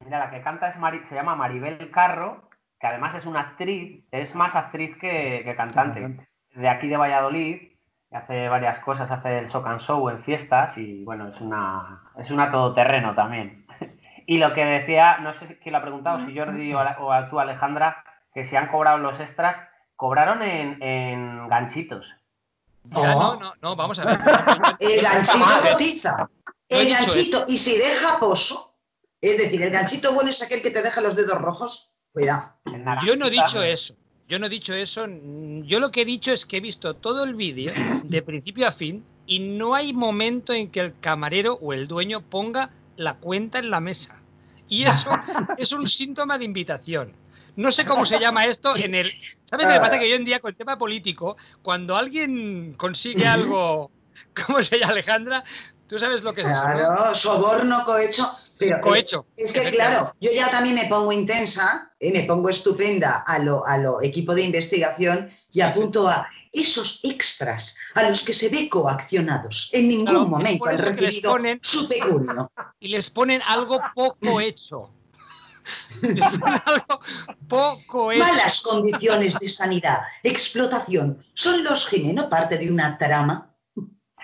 [0.05, 2.49] Mira, la que canta es Mari- se llama Maribel Carro,
[2.83, 6.29] que además es una actriz, es más actriz que, que cantante.
[6.57, 7.63] De aquí de Valladolid,
[8.11, 12.31] hace varias cosas, hace el sock and show en fiestas y bueno, es una, es
[12.33, 13.65] una todoterreno también.
[14.27, 16.97] Y lo que decía, no sé si quién lo ha preguntado, si Jordi o, a-
[17.01, 19.61] o a tú, Alejandra, que si han cobrado los extras,
[19.97, 22.15] cobraron en, en ganchitos.
[22.85, 23.35] Ya, Oh.
[23.35, 24.19] no, no, no, vamos a ver.
[24.79, 26.29] El ganchito cotiza.
[26.69, 28.77] El ganchito, y si deja pozo,
[29.21, 32.55] es decir, el ganchito bueno es aquel que te deja los dedos rojos, cuidado.
[33.05, 33.95] Yo no he dicho eso.
[34.29, 35.07] Yo no he dicho eso.
[35.65, 37.73] Yo lo que he dicho es que he visto todo el vídeo
[38.05, 42.23] de principio a fin y no hay momento en que el camarero o el dueño
[42.23, 44.21] ponga la cuenta en la mesa.
[44.69, 45.11] Y eso
[45.59, 47.15] es un síntoma de invitación.
[47.57, 49.11] No sé cómo se llama esto en el.
[49.45, 49.99] ¿Sabes qué pasa?
[49.99, 53.91] Que hoy en día con el tema político, cuando alguien consigue algo.
[54.47, 55.45] ¿Cómo se llama Alejandra?
[55.93, 56.67] ¿Tú sabes lo que es eso?
[56.69, 56.73] no?
[56.73, 58.27] Claro, soborno, cohecho.
[58.59, 59.27] Pero Cohecho.
[59.37, 63.67] Es que, claro, yo ya también me pongo intensa, eh, me pongo estupenda a lo,
[63.67, 68.71] a lo equipo de investigación y apunto a esos extras a los que se ve
[68.71, 69.69] coaccionados.
[69.75, 72.51] En ningún Claro, momento han recibido ponen- su pecunio.
[72.81, 74.89] y les ponen algo poco hecho.
[76.03, 77.01] Les ponen algo
[77.49, 78.25] poco hecho.
[78.25, 81.23] Malas condiciones de sanidad, explotación.
[81.35, 83.52] ¿Son los Jimeno parte de una trama?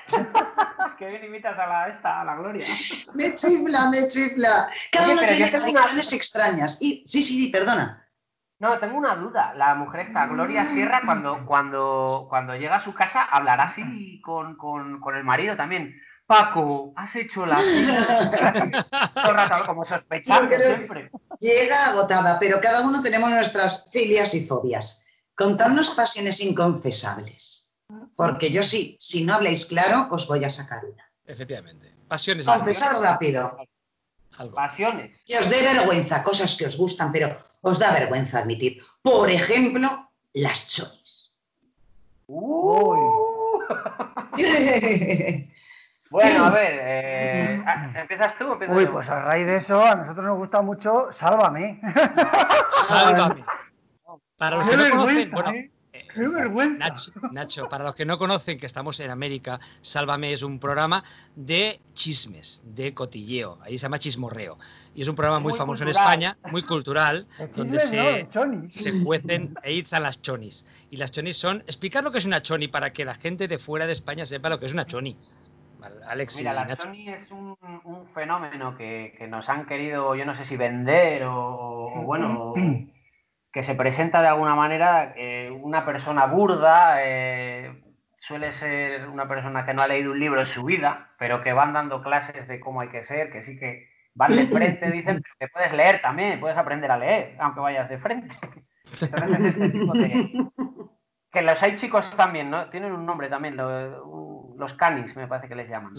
[0.98, 2.66] Que bien imitas a la, esta, a la Gloria.
[3.14, 4.68] Me chifla, me chifla.
[4.90, 6.78] Cada Oye, uno tiene una- adicciones extrañas.
[6.80, 8.04] Y, sí, sí, sí, perdona.
[8.58, 9.54] No, tengo una duda.
[9.54, 14.56] La mujer esta, Gloria Sierra, cuando, cuando, cuando llega a su casa, hablará así con,
[14.56, 15.94] con, con el marido también.
[16.26, 17.56] Paco, has hecho la
[19.14, 21.10] Todo el rato como sospechando siempre.
[21.38, 25.06] Llega agotada, pero cada uno tenemos nuestras filias y fobias.
[25.36, 27.67] Contadnos pasiones inconfesables.
[28.18, 31.08] Porque yo sí, si no habláis claro, os voy a sacar una.
[31.24, 31.94] Efectivamente.
[32.08, 32.46] Pasiones.
[32.46, 33.56] Confesar rápido.
[34.36, 34.56] Algo.
[34.56, 35.22] Pasiones.
[35.24, 38.82] Que os dé vergüenza, cosas que os gustan, pero os da vergüenza admitir.
[39.02, 41.38] Por ejemplo, las choris.
[42.26, 43.62] Uh.
[46.10, 48.92] Bueno, a ver, eh, ah, ¿empiezas tú o Uy, yo?
[48.92, 51.82] pues a raíz de eso, a nosotros nos gusta mucho Sálvame.
[52.88, 53.44] Sálvame.
[54.38, 55.70] Para los que no conocen, bueno, ¿eh?
[56.14, 56.78] Qué vergüenza.
[56.88, 61.04] Nacho, Nacho, para los que no conocen que estamos en América, Sálvame es un programa
[61.36, 63.58] de chismes, de cotilleo.
[63.62, 64.58] Ahí se llama Chismorreo.
[64.94, 66.04] Y es un programa muy, Muy famoso cultural.
[66.14, 70.64] en España, muy cultural, De donde chismes, no, se, se cuecen e izan las chonis.
[70.90, 71.58] Y las chonis son.
[71.62, 74.48] Explicar lo que es una choni para que la gente de fuera de España sepa
[74.48, 75.16] lo que es una choni.
[76.08, 76.82] Alex y Mira, la Nacho.
[76.82, 81.22] Sony es un, un fenómeno que, que nos han querido, yo no sé si vender
[81.24, 82.52] o, o bueno,
[83.52, 87.82] que se presenta de alguna manera eh, una persona burda, eh,
[88.18, 91.52] suele ser una persona que no ha leído un libro en su vida, pero que
[91.52, 95.22] van dando clases de cómo hay que ser, que sí que van de frente, dicen,
[95.22, 98.34] pero que puedes leer también, puedes aprender a leer, aunque vayas de frente.
[99.00, 100.30] Entonces es este tipo de...
[101.30, 102.70] Que los hay chicos también, ¿no?
[102.70, 105.92] Tienen un nombre también, lo- los canis me parece que les llaman.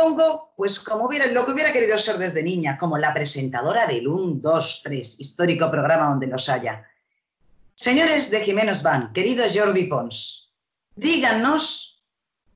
[0.00, 4.08] Pongo, pues, como hubiera, lo que hubiera querido ser desde niña, como la presentadora del
[4.08, 6.88] 1, 2, 3, histórico programa donde los haya.
[7.74, 10.54] Señores de Jimenos Van, querido Jordi Pons,
[10.94, 12.02] díganos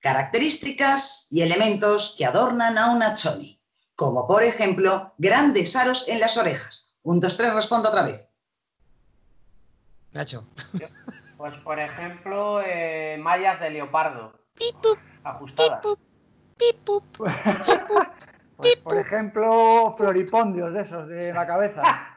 [0.01, 3.61] características y elementos que adornan a una choni,
[3.95, 6.95] como por ejemplo grandes aros en las orejas.
[7.03, 8.27] Un, dos, tres, respondo otra vez.
[10.13, 10.47] Nacho.
[11.37, 14.33] Pues, por ejemplo, eh, mallas de leopardo.
[15.25, 15.85] Ajustadas.
[18.57, 21.83] Pues, por ejemplo, floripondios de esos, de la cabeza.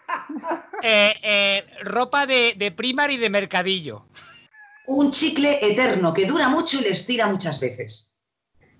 [0.83, 4.05] Eh, eh, ropa de, de primar y de mercadillo.
[4.85, 8.15] Un chicle eterno que dura mucho y les tira muchas veces.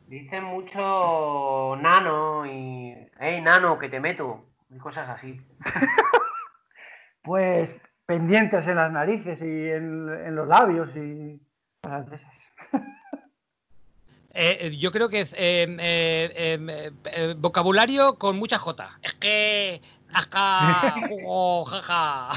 [0.06, 2.94] Dicen mucho nano y.
[3.20, 4.46] ¡Ey, nano, que te meto!
[4.70, 5.42] Y cosas así.
[7.24, 11.42] Pues pendientes en las narices y en, en los labios y
[11.82, 12.34] cosas de esas.
[14.40, 19.00] Eh, yo creo que eh, eh, eh, eh, vocabulario con mucha J.
[19.02, 19.82] Es que.
[20.14, 22.32] Ajá, jugo, jaja.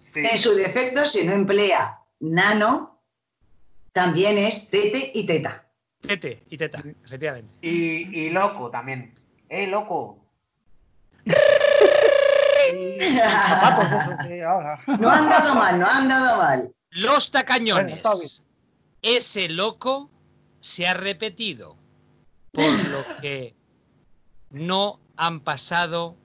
[0.00, 0.20] Sí.
[0.20, 2.98] En su defecto, si no emplea nano,
[3.92, 5.66] también es tete y teta.
[6.00, 7.50] Tete y teta, efectivamente.
[7.60, 9.14] Y, y loco también.
[9.50, 10.18] ¡Eh, loco!
[14.86, 16.74] No han dado mal, no han dado mal.
[16.90, 18.02] Los Bueno, tacañones.
[18.02, 18.46] bien.
[19.02, 20.10] Ese loco
[20.64, 21.76] se ha repetido.
[22.52, 23.54] Por lo que
[24.50, 26.16] no han pasado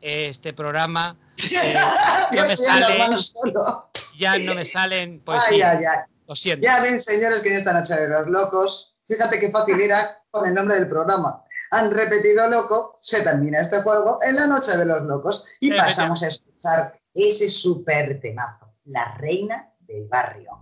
[0.00, 1.18] este programa.
[1.52, 1.74] eh,
[2.32, 2.96] Yo me sale-
[4.18, 5.76] ya no me salen poesías.
[5.78, 5.98] ay, ay.
[6.26, 6.64] Lo siento.
[6.64, 10.48] Ya ven, señores, que en esta noche de los locos, fíjate qué fácil era con
[10.48, 11.44] el nombre del programa.
[11.72, 16.22] Han repetido loco, se termina este juego en la noche de los locos y pasamos
[16.22, 20.58] a escuchar ese super temazo, La Reina del Barrio.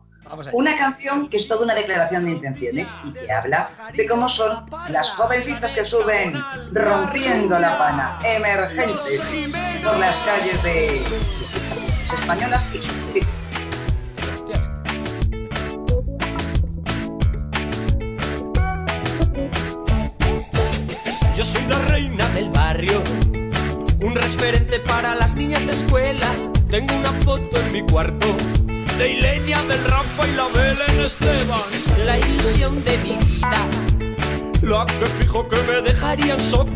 [0.52, 4.64] Una canción que es toda una declaración de intenciones y que habla de cómo son
[4.88, 6.40] las jovencitas que suben
[6.72, 9.22] rompiendo la pana, emergentes
[9.82, 11.02] por las calles de
[12.02, 12.80] las españolas y
[21.36, 23.02] Yo soy la reina del barrio,
[24.00, 26.30] un referente para las niñas de escuela.
[26.70, 28.36] Tengo una foto en mi cuarto
[29.00, 31.62] de Ilenia, del Rafa y la Belén Esteban.
[32.04, 33.66] La ilusión de mi vida,
[34.60, 36.68] la que fijo que me dejaría en shock,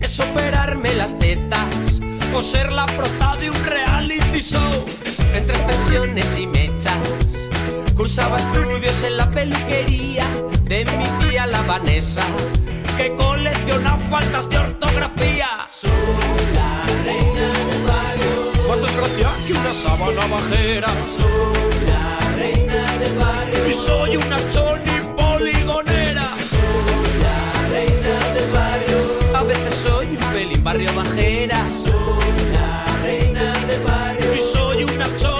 [0.00, 2.00] es operarme las tetas
[2.32, 4.86] o ser la prota de un reality show.
[5.34, 7.48] Entre extensiones y mechas,
[7.96, 10.24] cursaba estudios en la peluquería
[10.62, 12.22] de mi tía la Vanessa,
[12.96, 15.48] que colecciona faltas de ortografía.
[15.68, 15.90] Soy
[16.54, 18.05] la reina del
[19.46, 20.88] que una sábana bajera.
[20.88, 26.28] Soy la reina del barrio, y soy una choni poligonera.
[26.38, 28.98] Soy la reina del barrio,
[29.34, 31.58] a veces soy un pelín barrio bajera.
[31.84, 35.35] Soy la reina del barrio, y soy una choni.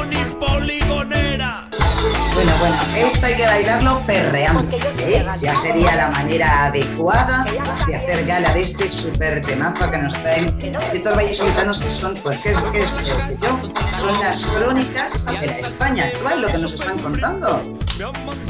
[2.59, 4.77] Bueno, esto hay que bailarlo perreando.
[5.01, 5.27] ¿eh?
[5.41, 7.45] Ya sería la manera adecuada
[7.87, 10.59] de hacer gala de este super temazo que nos traen
[10.93, 13.99] estos vallesolitanos que son, pues, ¿qué es, es peor que yo?
[13.99, 17.77] Son las crónicas de la España actual, lo que nos están contando.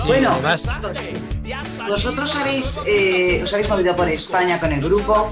[0.06, 0.38] Bueno,
[1.88, 5.30] vosotros habéis, eh, os habéis movido por España con el grupo,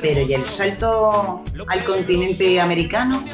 [0.00, 3.24] pero ¿y el salto al continente americano?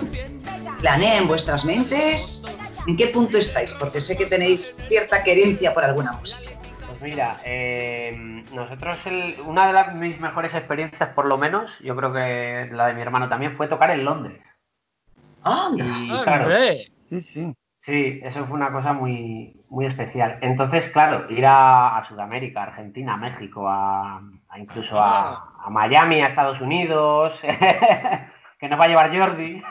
[0.81, 2.45] ¿Planea en vuestras mentes?
[2.89, 3.75] ¿En qué punto estáis?
[3.75, 6.59] Porque sé que tenéis cierta querencia por alguna música.
[6.87, 11.95] Pues mira, eh, nosotros, el- una de las, mis mejores experiencias, por lo menos, yo
[11.95, 14.43] creo que la de mi hermano también, fue tocar en Londres.
[15.45, 15.85] ¡Anda!
[15.85, 16.51] Y claro.
[17.11, 17.55] Sí, sí.
[17.81, 20.39] sí, eso fue una cosa muy, muy especial.
[20.41, 26.23] Entonces, claro, ir a, a Sudamérica, Argentina, a México, a, a incluso a, a Miami,
[26.23, 27.39] a Estados Unidos,
[28.59, 29.63] que nos va a llevar Jordi.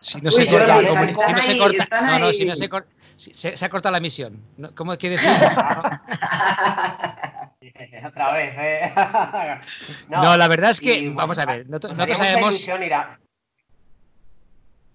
[0.00, 2.44] Si no Uy, se corta, Jordi, como- están si no se corta, no, no, si
[2.44, 4.40] no se corta, si- se, se ha cortado la misión.
[4.76, 5.28] ¿Cómo es que decir?
[8.06, 8.92] Otra vez, ¿eh?
[10.08, 12.80] No, la verdad es que, y, pues, vamos a ver, nosotros, nosotros sabemos, ilusión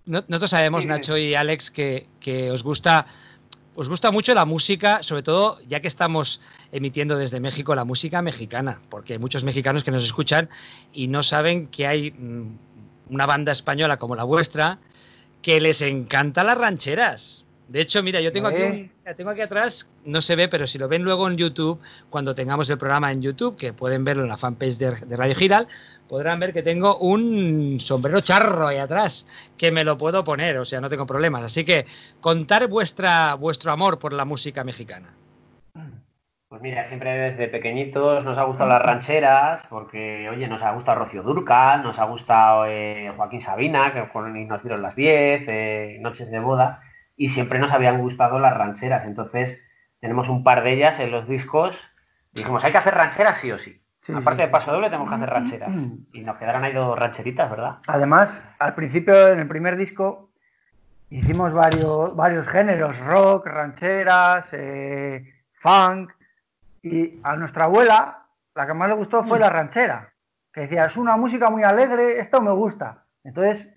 [0.06, 3.06] nosotros sabemos, Sí, Nacho y Alex, que, que os gusta,
[3.76, 8.22] os gusta mucho la música, sobre todo ya que estamos emitiendo desde México la música
[8.22, 10.50] mexicana, porque hay muchos mexicanos que nos escuchan
[10.94, 12.58] y no saben que hay mm,
[13.10, 14.80] una banda española como la vuestra
[15.42, 17.46] que les encanta las rancheras.
[17.74, 20.68] De hecho, mira, yo tengo aquí, un- mira, tengo aquí atrás, no se ve, pero
[20.68, 21.80] si lo ven luego en YouTube,
[22.12, 25.34] cuando tengamos el programa en YouTube, que pueden verlo en la fanpage de, de Radio
[25.34, 25.68] Giral,
[26.08, 29.26] podrán ver que tengo un sombrero charro ahí atrás,
[29.58, 31.42] que me lo puedo poner, o sea, no tengo problemas.
[31.42, 31.88] Así que
[32.22, 35.12] contar vuestra, vuestro amor por la música mexicana.
[36.50, 41.00] Pues mira, siempre desde pequeñitos nos ha gustado las rancheras, porque, oye, nos ha gustado
[41.00, 45.46] Rocío Durcal, nos ha gustado eh, Joaquín Sabina, que con- y nos dieron las 10,
[45.48, 46.82] eh, Noches de Boda,
[47.16, 49.06] y siempre nos habían gustado las rancheras.
[49.06, 49.64] Entonces,
[50.00, 51.92] tenemos un par de ellas en los discos.
[52.32, 53.80] Dijimos, hay que hacer rancheras sí o sí.
[54.02, 55.76] Sí, Aparte sí, de paso doble, tenemos que hacer rancheras.
[55.76, 56.08] Mm.
[56.12, 57.78] Y nos quedaron ahí dos rancheritas, ¿verdad?
[57.88, 60.30] Además, al principio, en el primer disco,
[61.10, 66.12] hicimos varios, varios géneros, rock, rancheras, eh, funk,
[66.82, 70.14] y a nuestra abuela, la que más le gustó fue la ranchera,
[70.52, 73.06] que decía, es una música muy alegre, esto me gusta.
[73.24, 73.70] Entonces,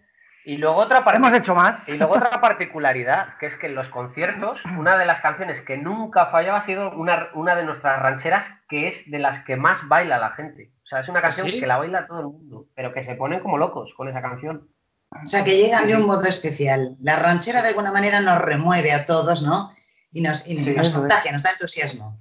[0.49, 1.89] Y luego otra hemos hecho más.
[1.89, 5.77] Y luego otra particularidad, que es que en los conciertos, una de las canciones que
[5.77, 9.89] nunca fallaba ha sido una, una de nuestras rancheras, que es de las que más
[9.89, 10.71] baila la gente.
[10.85, 11.59] O sea, es una canción sí?
[11.59, 14.69] que la baila todo el mundo, pero que se ponen como locos con esa canción.
[15.11, 16.97] O sea, que llegan de un modo especial.
[17.01, 19.73] La ranchera de alguna manera nos remueve a todos, ¿no?
[20.13, 22.21] Y nos, y Sí, nos contagia, nos da entusiasmo.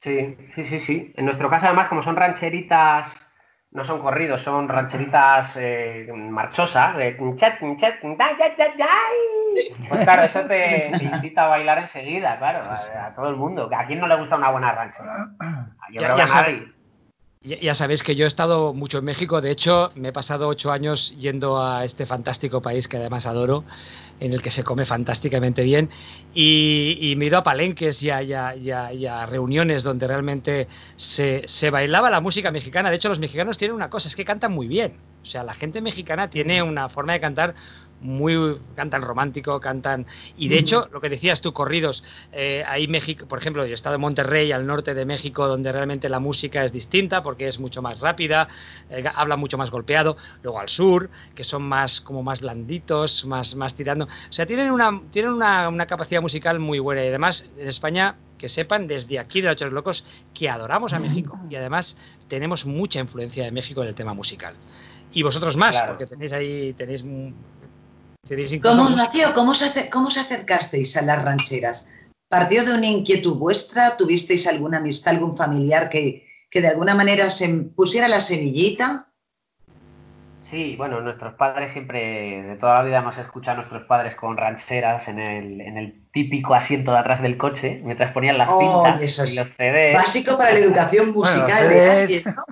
[0.00, 1.12] Sí, sí, sí, sí.
[1.16, 3.14] En nuestro caso, además, como son rancheritas,
[3.74, 7.16] no son corridos, son rancheritas eh, marchosas, de.
[9.88, 13.68] Pues claro, eso te, te incita a bailar enseguida, claro, a, a todo el mundo.
[13.76, 15.28] ¿A quién no le gusta una buena ranchera?
[15.90, 16.73] Yo Ya- creo ya que a sabe- nadie.
[17.46, 20.72] Ya, sabéis que yo he estado mucho en México, de hecho me he pasado ocho
[20.72, 23.66] años yendo a este fantástico país que además adoro,
[24.18, 25.90] en el que se come fantásticamente bien
[26.32, 31.68] y, me he ido a palenques y a- y a reuniones donde realmente se, se
[31.70, 32.88] bailaba la música mexicana.
[32.88, 35.02] De hecho los mexicanos tienen una cosa, es que cantan muy bien.
[35.22, 37.54] O sea, la gente mexicana tiene una forma de cantar
[38.00, 43.26] muy cantan romántico, cantan y de hecho lo que decías tú corridos eh, ahí México,
[43.26, 46.64] por ejemplo, yo he estado en Monterrey, al norte de México, donde realmente la música
[46.64, 48.48] es distinta porque es mucho más rápida,
[48.90, 50.16] eh, habla mucho más golpeado.
[50.42, 54.04] Luego al sur, que son más como más blanditos, más, más tirando.
[54.04, 58.16] O sea, tienen una, tienen una, una capacidad musical muy buena y además en España
[58.38, 61.96] que sepan desde aquí de los Ocho Locos que adoramos a México y además
[62.28, 64.54] tenemos mucha influencia de México en el tema musical.
[65.12, 65.92] Y vosotros más, Claro.
[65.92, 67.04] porque tenéis ahí, tenéis,
[68.62, 69.34] ¿Cómo nació?
[69.34, 71.92] ¿Cómo, se ¿Cómo os acercasteis a las rancheras?
[72.28, 73.96] ¿Partió de una inquietud vuestra?
[73.96, 79.10] ¿Tuvisteis alguna amistad, algún familiar que, que de alguna manera se pusiera la semillita?
[80.40, 84.36] Sí, bueno, nuestros padres siempre, de toda la vida hemos escuchado a nuestros padres con
[84.36, 88.84] rancheras en el, en el típico asiento de atrás del coche, mientras ponían las Oh,
[88.84, 89.00] cintas
[89.32, 89.94] y los CDs.
[89.94, 92.44] Básico para la educación musical Bueno, de alguien, ¿no?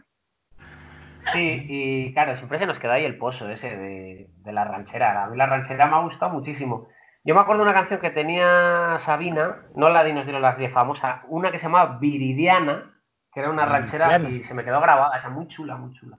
[1.33, 5.25] Sí, y claro, siempre se nos queda ahí el pozo ese de, de la ranchera.
[5.25, 6.89] A mí la ranchera me ha gustado muchísimo.
[7.25, 10.59] Yo me acuerdo de una canción que tenía Sabina, no la de Nos dieron las
[10.59, 13.01] 10 famosa, una que se llamaba Viridiana,
[13.33, 14.41] que era una ranchera Viridiana.
[14.41, 16.19] y se me quedó grabada, esa muy chula, muy chula.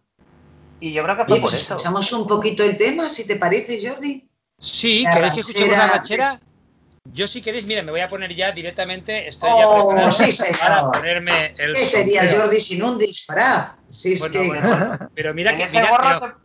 [0.79, 1.75] Y yo creo que fue Oye, por pues eso.
[1.75, 4.29] escuchamos un poquito el tema, si te parece, Jordi.
[4.59, 6.39] Sí, ¿queréis que escuchemos la ranchera.
[7.11, 10.53] Yo si queréis, mira, me voy a poner ya directamente, estoy ya Oh, preparado sí,
[10.61, 12.43] para ponerme el ¿Qué sería sombrero.
[12.45, 13.81] Jordi sin un disparate?
[13.89, 14.47] Si es Bueno, que...
[14.47, 16.37] bueno, pero mira que mira, pero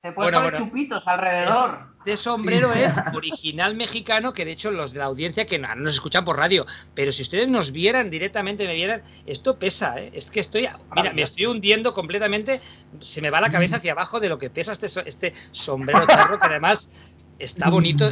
[0.00, 0.66] te, puedes Bueno, poner bueno.
[0.66, 1.78] chupitos alrededor.
[1.98, 5.82] este sombrero es original mexicano, que de hecho los de la audiencia que no no
[5.82, 10.10] nos escuchan por radio, pero si ustedes nos vieran directamente, me vieran, esto pesa, ¿eh?
[10.14, 12.62] es que estoy, mira, me estoy hundiendo completamente,
[13.00, 16.40] se me va la cabeza hacia abajo de lo que pesa este, este sombrero charro,
[16.40, 16.90] que además
[17.38, 18.10] está bonito,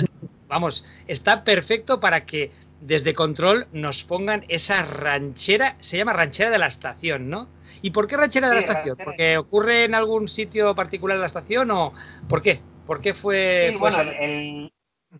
[0.51, 6.59] vamos, está perfecto para que desde control nos pongan esa ranchera, se llama ranchera de
[6.59, 7.48] la estación, ¿no?
[7.82, 8.96] ¿Y por qué ranchera de la estación?
[8.96, 9.05] ranchera.
[9.05, 11.94] ¿Porque ocurre en algún sitio particular de la estación o
[12.28, 12.61] por qué?
[12.86, 14.72] ¿Por qué fue, Sí, fue bueno, el-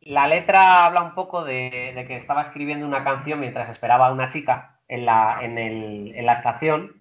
[0.03, 4.13] la letra habla un poco de, de que estaba escribiendo una canción mientras esperaba a
[4.13, 7.00] una chica en la, en, el- en la estación.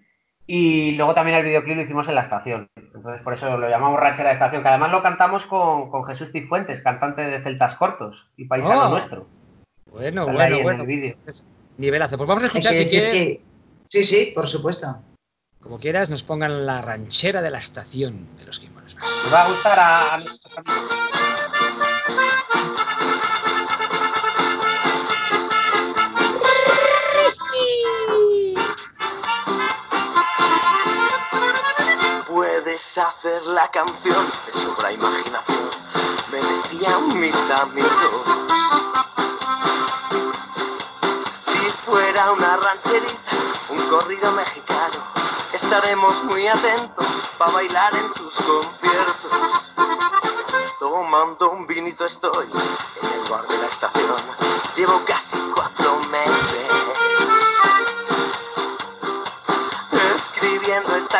[0.52, 2.66] Y luego también el videoclip lo hicimos en la estación.
[2.74, 6.32] Entonces, por eso lo llamamos Ranchera de Estación, que además lo cantamos con, con Jesús
[6.32, 9.28] Cifuentes, cantante de Celtas Cortos y paisano Oh, nuestro.
[9.92, 10.84] Bueno, bueno, bueno.
[11.78, 12.16] Nivelazo.
[12.16, 13.40] Pues vamos a escuchar, que si quieres, que-
[13.86, 14.88] Sí, sí, por supuesto.
[15.62, 18.96] como quieras, nos pongan la ranchera de la estación de los Quimones.
[18.96, 20.18] Nos va a gustar a,
[32.98, 35.70] hacer la canción de sobra imaginación,
[36.32, 37.90] me decían mis amigos.
[41.44, 43.30] Si fuera una rancherita,
[43.68, 44.98] un corrido mexicano,
[45.52, 47.06] estaremos muy atentos
[47.38, 49.70] para bailar en tus conciertos.
[50.80, 52.48] Tomando un vinito estoy
[53.02, 54.16] en el bar de la estación,
[54.74, 55.89] llevo casi cuatro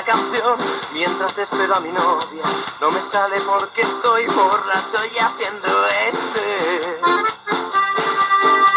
[0.04, 0.58] canción
[0.92, 2.42] mientras espero a mi novia.
[2.80, 7.00] No me sale porque estoy borracho y haciendo ese.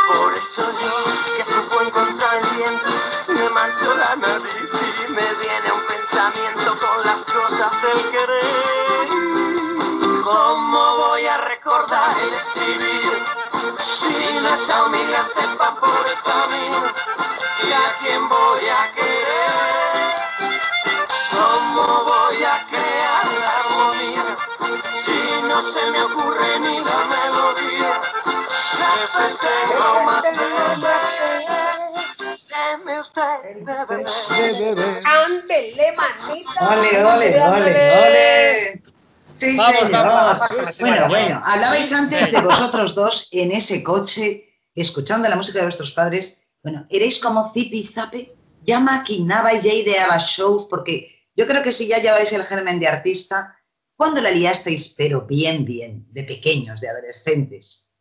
[0.08, 2.90] Por eso yo, que escupo en contra del viento,
[3.28, 4.70] me mancho la nariz
[5.08, 9.08] y me viene un pensamiento con las cosas del querer.
[10.24, 13.26] ¿Cómo voy a recordar el escribir
[13.84, 16.84] si no he echado migas de pan por el camino?
[17.64, 19.93] ¿Y a quién voy a querer?
[21.36, 24.38] ¿Cómo voy a crear la armonía
[25.04, 25.18] si
[25.48, 28.02] no se me ocurre ni la melodía?
[28.80, 30.24] Jefe, tengo más.
[32.50, 35.02] Deme usted de beber.
[35.06, 35.96] Ándele,
[36.60, 37.74] Ole, ole, ole,
[38.08, 38.84] ole.
[39.36, 39.92] Sí, Vamos, señor.
[39.92, 40.78] vamos, vamos.
[40.80, 44.44] Bueno, bueno, hablabais antes de vosotros dos en ese coche,
[44.76, 46.46] escuchando la música de vuestros padres.
[46.64, 51.88] Bueno, erais como Zipi Zape, ya maquinabais, ya ideabais shows, porque yo creo que si
[51.88, 53.58] ya lleváis el germen de artista,
[53.96, 54.94] ¿cuándo la liasteis?
[54.98, 57.94] Pero bien, bien, de pequeños, de adolescentes.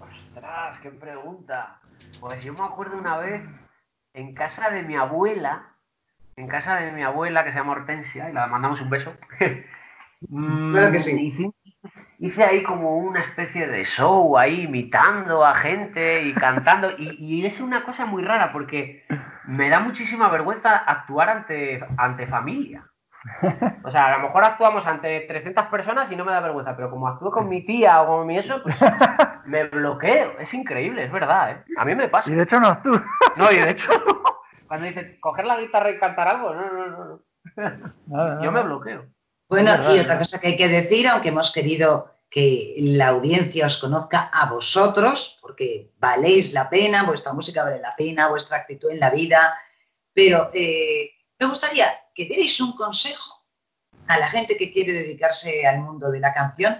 [0.00, 1.80] Ostras, qué pregunta.
[2.20, 3.42] Pues yo me acuerdo una vez
[4.14, 5.76] en casa de mi abuela,
[6.36, 9.14] en casa de mi abuela, que se llama Hortensia, y la mandamos un beso.
[10.28, 11.34] Mm, Claro que sí.
[12.24, 16.92] Hice, ahí como una especie de show ahí imitando a gente y cantando.
[16.96, 19.04] Y, y es una cosa muy rara porque
[19.44, 22.86] me da muchísima vergüenza actuar ante, ante familia.
[23.84, 26.90] O sea, a lo mejor actuamos ante 300 personas y no me da vergüenza, pero
[26.90, 28.78] como actúo con mi tía o con mi eso, pues
[29.44, 30.38] me bloqueo.
[30.38, 31.64] Es increíble, es verdad, ¿eh?
[31.76, 32.30] A mí me pasa.
[32.30, 33.00] Y de hecho no tú.
[33.36, 33.90] No, y de hecho,
[34.68, 37.22] cuando dice coger la guitarra y cantar algo, no, no, no.
[38.06, 38.42] no.
[38.44, 39.06] Yo me bloqueo.
[39.48, 43.76] Bueno, y otra cosa que hay que decir, aunque hemos querido que la audiencia os
[43.76, 49.00] conozca a vosotros, porque valéis la pena, vuestra música vale la pena, vuestra actitud en
[49.00, 49.38] la vida,
[50.14, 53.44] pero eh, me gustaría que dierais un consejo
[54.06, 56.74] a la gente que quiere dedicarse al mundo de la canción,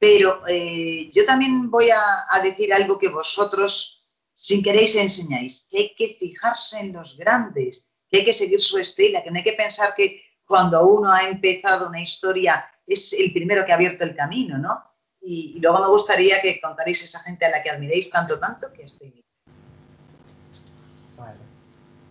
[0.00, 5.94] pero eh, yo también voy a, decir algo que vosotros, sin queréis, enseñáis, que hay
[5.94, 9.52] que fijarse en los grandes, que hay que seguir su estela, que no hay que
[9.52, 14.16] pensar que cuando uno ha empezado una historia es el primero que ha abierto el
[14.16, 14.87] camino, ¿no?
[15.30, 18.72] Y, y luego me gustaría que contaréis esa gente a la que admiréis tanto, tanto,
[18.72, 19.24] que imitáis.
[21.18, 21.36] Vale.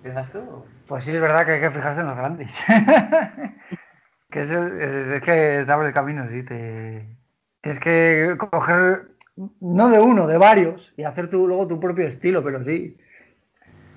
[0.04, 0.66] ¿Empiezas tú?
[0.88, 2.54] Pues sí, es verdad que hay que fijarse en los grandes.
[4.32, 4.82] que es, el-
[5.16, 6.44] es- que te abre el camino, sí.
[6.44, 7.08] Te...
[7.64, 9.08] Es que coger,
[9.62, 12.98] no de uno, de varios, y hacer tu, luego tu propio estilo, pero sí.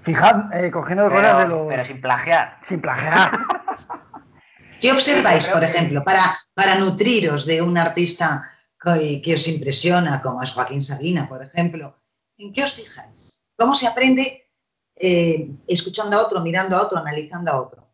[0.02, 1.68] Fijad, eh, cogiendo cosas de Pero, los.
[1.68, 2.58] pero sin plagiar.
[2.62, 3.32] Sin plagiar.
[4.80, 6.22] ¿Qué observáis, por ejemplo, para,
[6.54, 8.49] para nutriros de un artista
[8.81, 11.97] que, que os impresiona, como es Joaquín Sabina, por ejemplo?
[12.39, 13.45] ¿En qué os fijáis?
[13.57, 14.49] ¿Cómo se aprende
[14.97, 17.87] eh, escuchando a otro, mirando a otro, analizando a otro?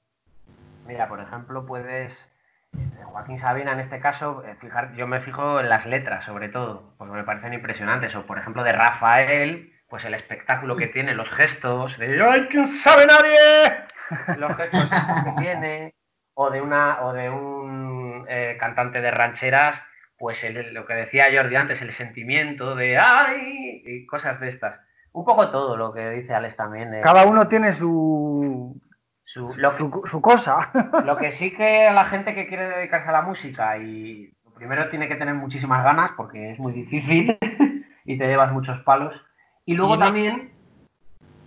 [0.86, 2.28] Mira, por ejemplo, puedes.
[2.76, 6.48] eh, Joaquín Sabina, en este caso, eh, fijar, yo me fijo en las letras, sobre
[6.48, 8.14] todo, porque me parecen impresionantes.
[8.14, 12.66] O, por ejemplo, de Rafael, pues el espectáculo que tiene, los gestos, de ¡Ay, quién
[12.66, 13.86] sabe nadie!
[14.38, 15.94] Los gestos que tiene,
[16.34, 19.82] o de, una, o de un eh, cantante de rancheras,
[20.18, 23.82] pues el- lo que decía Jordi antes, el sentimiento de ¡ay!
[23.84, 24.80] y cosas de estas.
[25.12, 26.94] Un poco todo lo que dice Alex también.
[26.94, 28.80] eh, Cada uno tiene su,
[29.24, 30.70] su, lo que- su, su cosa.
[31.04, 34.50] lo que sí que a la gente que quiere dedicarse a la música y lo
[34.52, 37.38] primero tiene que tener muchísimas ganas porque es muy difícil
[38.04, 39.24] y te llevas muchos palos.
[39.64, 40.50] Y luego Tiene- también...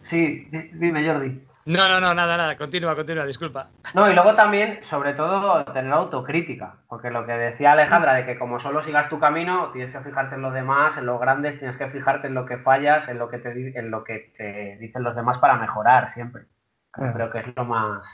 [0.02, 1.44] Sí, di- dime Jordi.
[1.70, 2.58] No, no, no, nada, nada.
[2.58, 3.70] Continúa, continúa, disculpa.
[3.94, 8.40] No, y luego también, sobre todo, tener autocrítica, porque lo que decía Alejandra, de que
[8.40, 11.78] como solo sigas tu camino, tienes que fijarte en los demás, en los grandes, tienes
[11.78, 15.04] que fijarte en lo que fallas, en lo que te, en lo que te dicen
[15.04, 16.46] los demás para mejorar siempre.
[16.92, 17.14] Claro.
[17.14, 18.08] Creo que es lo más,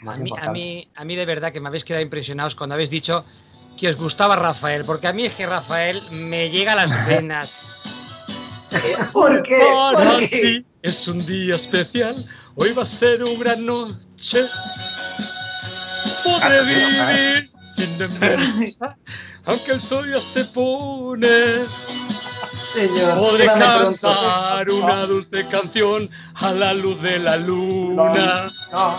[0.00, 0.52] A más mí, a, importante.
[0.52, 3.22] mí, a mí de verdad que me habéis quedado impresionados cuando habéis dicho
[3.78, 7.76] que os gustaba Rafael, porque a mí es que Rafael me llega a las venas.
[9.12, 9.58] ¿Por qué?
[9.58, 10.26] Para ¿Por qué?
[10.28, 12.14] ti es un día especial,
[12.56, 14.46] hoy va a ser una gran noche.
[16.22, 18.96] Podré vivir sin demora,
[19.44, 21.28] aunque el sol ya se pone.
[22.72, 28.12] Señor, Podré cantar una dulce canción a la luz de la luna.
[28.72, 28.96] No,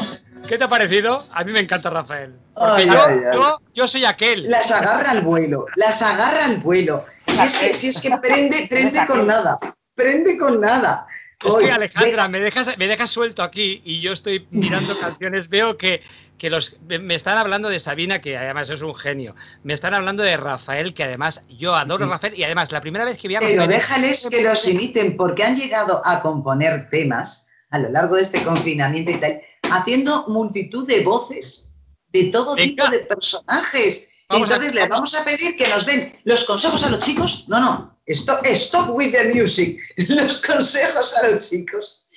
[0.47, 1.17] ¿Qué te ha parecido?
[1.33, 2.33] A mí me encanta Rafael.
[2.53, 3.37] Porque Ay, yo, ay, ay.
[3.37, 4.49] yo, yo soy aquel.
[4.49, 7.03] Las agarra al vuelo, las agarra al vuelo.
[7.27, 9.57] Si es que, si es que prende, prende con nada,
[9.95, 11.07] prende con nada.
[11.43, 15.49] Es que Alejandra, me dejas, me dejas suelto aquí y yo estoy mirando canciones.
[15.49, 16.01] Veo que,
[16.37, 19.35] que los, me- están hablando de Sabina, que además es un genio.
[19.63, 22.09] Me están hablando de Rafael, que además yo adoro Sí.
[22.09, 22.39] a Rafael.
[22.39, 25.55] Y además, la primera vez que vi a Pero déjales que los imiten, porque han
[25.55, 31.01] llegado a componer temas a lo largo de este confinamiento y tal, haciendo multitud de
[31.01, 31.75] voces
[32.13, 32.67] de todo Venga.
[32.69, 34.09] tipo de personajes.
[34.29, 37.45] Vamos a- Entonces les vamos a pedir que nos den los consejos a los chicos.
[37.49, 39.79] No, no, stop, stop with the music.
[40.09, 42.07] Los consejos a los chicos.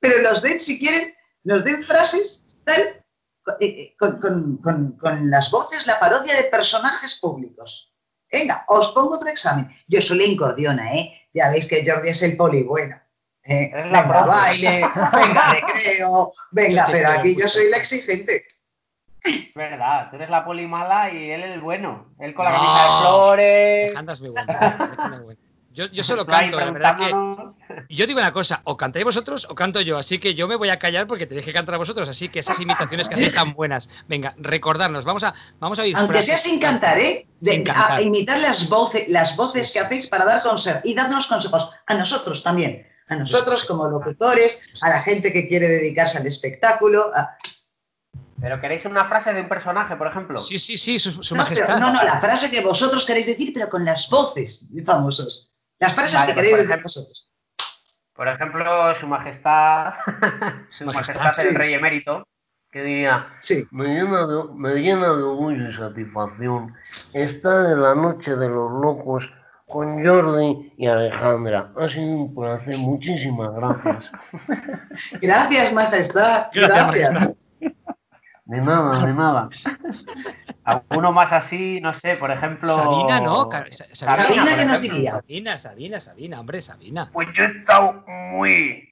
[0.00, 1.12] Pero los den, si quieren,
[1.44, 2.80] nos den frases tal,
[3.60, 7.92] eh, eh, con, con- con- con las voces, la parodia de personajes públicos.
[8.30, 9.68] Venga, os pongo otro examen.
[9.88, 11.28] Yo soy la incordiona, ¿eh?
[11.32, 13.00] Ya veis que Jordi es el poli bueno.
[13.44, 13.70] ¿eh?
[13.72, 14.80] Venga, baile,
[15.12, 18.44] venga, recreo, venga, pero aquí yo soy la exigente.
[19.26, 22.06] Es verdad, tú eres la poli mala y él el bueno.
[22.18, 22.56] Él con la No.
[22.58, 23.84] camisa de flores.
[23.86, 25.40] Alejandra es muy muy buena.
[25.72, 27.10] Yo, yo solo canto, la verdad que.
[27.94, 30.70] Yo digo una cosa, o cantáis vosotros o canto yo, así que yo me voy
[30.70, 33.52] a callar porque tenéis que cantar a vosotros, así que esas imitaciones que hacéis tan
[33.52, 33.90] buenas.
[34.08, 36.50] Venga, recordarnos, vamos a, vamos a oír Aunque sea frases.
[36.50, 37.26] sin cantar, ¿eh?
[37.40, 37.98] De- Sin cantar.
[37.98, 40.80] A imitar las voces, las voces que hacéis para dar consejos.
[40.84, 42.86] Y dadnos consejos a nosotros también.
[43.08, 47.10] A nosotros como locutores, a la gente que quiere dedicarse al espectáculo.
[47.14, 47.36] a-
[48.40, 50.36] Pero queréis una frase de un personaje, por ejemplo.
[50.38, 51.66] Sí, sí, sí, su, su No, majestad.
[51.66, 55.54] pero- no, no, la frase que vosotros queréis decir, pero con las voces de famosos.
[55.78, 57.30] Las frases Vale, que pues, queréis por decir ejemplo, vosotros.
[58.14, 59.94] Por ejemplo, Su Majestad,
[60.68, 61.54] Su Majestad, Majestad el.
[61.54, 62.26] Rey Emérito,
[62.70, 63.64] que diría, Sí.
[63.72, 66.74] Me llena, de, me llena de orgullo y satisfacción
[67.12, 69.30] estar en la noche de los locos
[69.66, 71.72] con Jordi y Alejandra.
[71.76, 74.10] Ha sido un placer, muchísimas gracias.
[75.20, 76.46] Gracias, majestad.
[76.54, 77.36] Gracias, Gracias.
[78.46, 79.48] De nada, de nada.
[80.62, 82.68] alguno más así, no sé, por ejemplo...
[82.68, 83.48] Sabina, ¿no?
[83.92, 85.10] Sabina, por ¿qué nos diría?
[85.12, 87.10] Sabina, Sabina, Sabina, hombre, Sabina.
[87.12, 88.88] Pues yo he estado muy,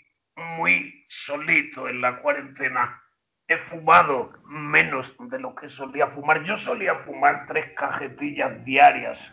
[0.58, 3.00] muy solito en la cuarentena.
[3.46, 6.42] He fumado menos de lo que solía fumar.
[6.42, 9.32] Yo solía fumar tres cajetillas diarias.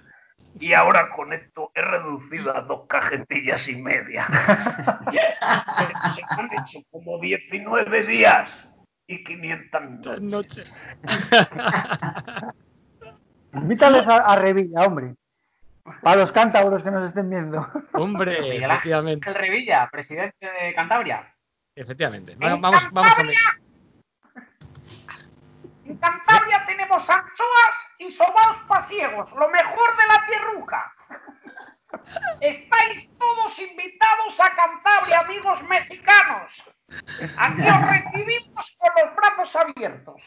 [0.60, 4.28] Y ahora con esto he reducido a dos cajetillas y media.
[4.28, 8.71] se, se han hecho como 19 días
[9.12, 10.74] y 500 noches.
[13.54, 15.16] Invítales a, a Revilla, hombre.
[16.02, 17.68] Para los cántabros que nos estén viendo.
[17.94, 19.34] Hombre, efectivamente.
[19.34, 21.28] Revilla, presidente de Cantabria.
[21.76, 22.36] Efectivamente.
[22.38, 23.30] Vamos, vamos, vamos con
[25.86, 30.94] En Cantabria tenemos anchoas y sobaos pasiegos, lo mejor de la tierruca.
[32.42, 36.64] Estáis todos invitados a Cantabria, amigos mexicanos.
[37.38, 40.22] Aquí os recibimos con los brazos abiertos.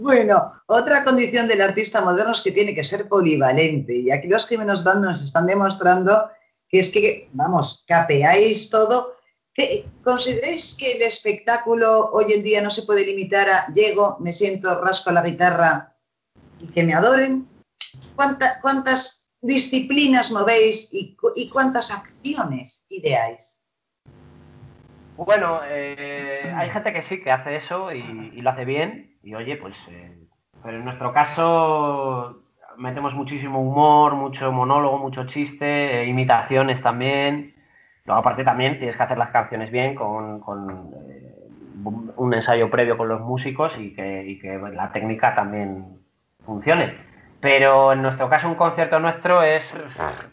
[0.00, 3.94] Bueno, otra condición del artista moderno es que tiene que ser polivalente.
[3.96, 6.30] Y aquí los Jimenos Band nos están demostrando
[6.68, 9.14] que es que, vamos, capeáis todo.
[9.52, 14.32] ¿Qué- ¿Consideráis que el espectáculo hoy en día no se puede limitar a llego, me
[14.32, 15.96] siento, rasco la guitarra
[16.60, 17.48] y que me adoren?
[18.14, 23.60] ¿Cuánta- ¿Cuántas disciplinas movéis y, y cuántas acciones ideáis?
[25.16, 29.16] Bueno, eh, hay gente que sí que hace eso y, lo hace bien.
[29.22, 30.16] Y oye, pues, eh,
[30.62, 32.42] pero en nuestro caso
[32.78, 37.54] metemos muchísimo humor, mucho monólogo, mucho chiste, eh, imitaciones también.
[38.06, 40.42] Luego aparte también tienes que hacer las canciones bien con,
[41.10, 41.36] eh,
[42.16, 45.98] un ensayo previo con los músicos y que la técnica también
[46.44, 47.09] funcione.
[47.40, 49.72] Pero en nuestro caso un concierto nuestro es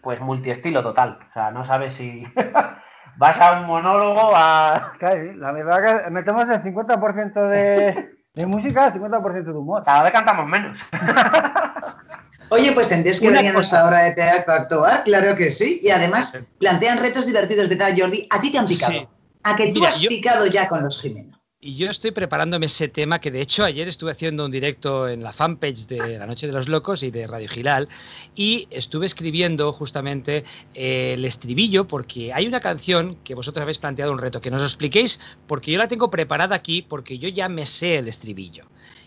[0.02, 1.20] pues multiestilo total.
[1.30, 2.24] O sea, no sabes si
[3.18, 4.94] vas a un monólogo a...
[5.00, 9.84] Claro, la verdad que metemos el 50% de, de música, el 50% de humor.
[9.86, 10.80] Cada vez cantamos menos.
[12.50, 13.78] Oye, pues tendréis que Una venir a cosa.
[13.82, 15.82] nuestra obra de teatro a actuar, claro que sí.
[15.84, 18.26] Y además plantean retos divertidos, ¿verdad, Jordi?
[18.32, 18.92] A ti te han picado.
[18.94, 19.08] Sí.
[19.44, 21.37] A que tú Mira, has yo- picado ya con los Jimeno.
[21.68, 25.22] Y yo estoy preparándome ese tema que de hecho ayer estuve haciendo un directo en
[25.22, 27.90] la fanpage de La Noche de los Locos y de Radio Gilal
[28.36, 34.14] y estuve escribiendo justamente eh, el estribillo porque hay una canción que vosotros habéis planteado
[34.14, 37.66] un reto, que nos expliquéis porque yo la tengo preparada aquí porque yo ya me
[37.66, 38.64] sé el estribillo.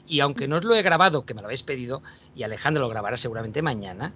[0.06, 2.02] Y aunque no os lo he grabado, que me lo habéis pedido,
[2.36, 4.14] y Alejandro lo grabará seguramente mañana,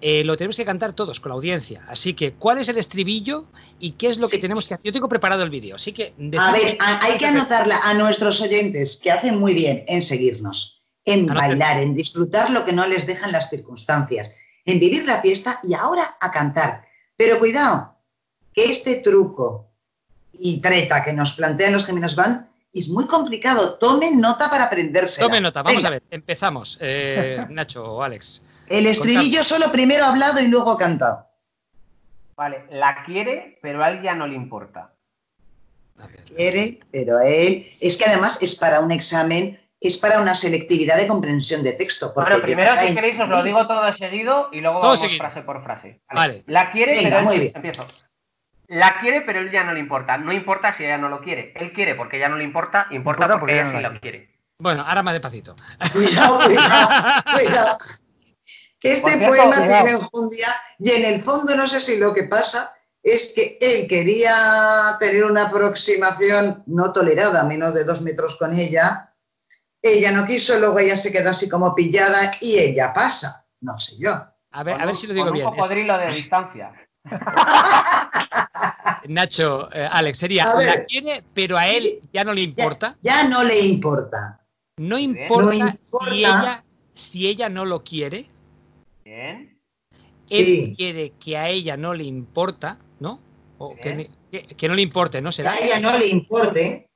[0.00, 1.84] eh, lo tenemos que cantar todos con la audiencia.
[1.88, 3.46] Así que, ¿cuál es el estribillo
[3.78, 4.42] y qué es lo que Sí.
[4.42, 4.86] tenemos que hacer?
[4.86, 6.14] Yo tengo preparado el vídeo, así que...
[6.38, 10.84] A ver, a- hay que anotarla a nuestros oyentes, que hacen muy bien en seguirnos,
[11.04, 11.36] en Anoten.
[11.36, 14.30] bailar, en disfrutar lo que no les dejan las circunstancias,
[14.64, 16.84] en vivir la fiesta y ahora a cantar.
[17.16, 17.96] Pero cuidado,
[18.52, 19.70] que este truco
[20.32, 23.78] y treta que nos plantean los Geminos Band es muy complicado.
[23.78, 25.26] Tomen nota para aprendérsela.
[25.26, 26.78] Tome nota, vamos Venga, a ver, empezamos.
[26.80, 28.42] Eh, Nacho o Alex.
[28.68, 31.26] El estribillo solo primero hablado y luego cantado.
[32.36, 34.94] Vale, la quiere, pero a él ya no le importa.
[35.98, 36.24] A ver.
[36.24, 37.66] quiere, pero a él.
[37.80, 42.14] Es que además es para un examen, es para una selectividad de comprensión de texto.
[42.14, 45.18] porque Bueno, primero, si queréis, os lo digo todo seguido y luego Todo vamos seguido.
[45.18, 46.00] frase por frase.
[46.14, 46.44] Vale.
[46.46, 47.52] La quiere, Venga, pero él- muy bien.
[47.54, 47.86] empiezo.
[48.70, 50.16] La quiere, pero él ya no le importa.
[50.16, 51.52] No importa si ella no lo quiere.
[51.56, 54.30] Él quiere porque ella no le importa, importa, Importa porque, porque ella sí lo quiere.
[54.58, 55.56] Bueno, ahora más despacito.
[55.92, 56.88] Cuidado, cuidado,
[57.34, 57.78] cuidado.
[58.78, 59.84] Que este cierto, poema cuidado.
[59.84, 60.48] tiene enjundia
[60.78, 64.32] y en el fondo no sé si lo que pasa es que él quería
[65.00, 69.12] tener una aproximación no tolerada, menos de dos metros con ella.
[69.82, 73.48] Ella no quiso, luego ella se quedó así como pillada y ella pasa.
[73.62, 74.12] No sé yo.
[74.52, 75.46] A ver, Con a ver si lo digo con bien.
[75.48, 76.72] Un cocodrilo de distancia.
[79.08, 80.66] Nacho, eh, Alex, sería, ver.
[80.66, 82.96] la quiere, pero a él ya no le importa.
[83.02, 84.40] ya no le importa.
[84.78, 86.64] No importa, No si, ella,
[86.94, 88.26] si ella no lo quiere.
[89.04, 89.58] Bien.
[90.30, 90.74] Él Sí.
[90.76, 93.20] quiere que a ella no le importa, ¿no?
[93.58, 95.30] O que, que- que no le importe, ¿no?
[95.30, 95.52] Que Será.
[95.52, 96.86] a ella no le importe.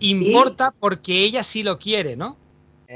[0.00, 2.36] Importa porque ella sí lo quiere, ¿no?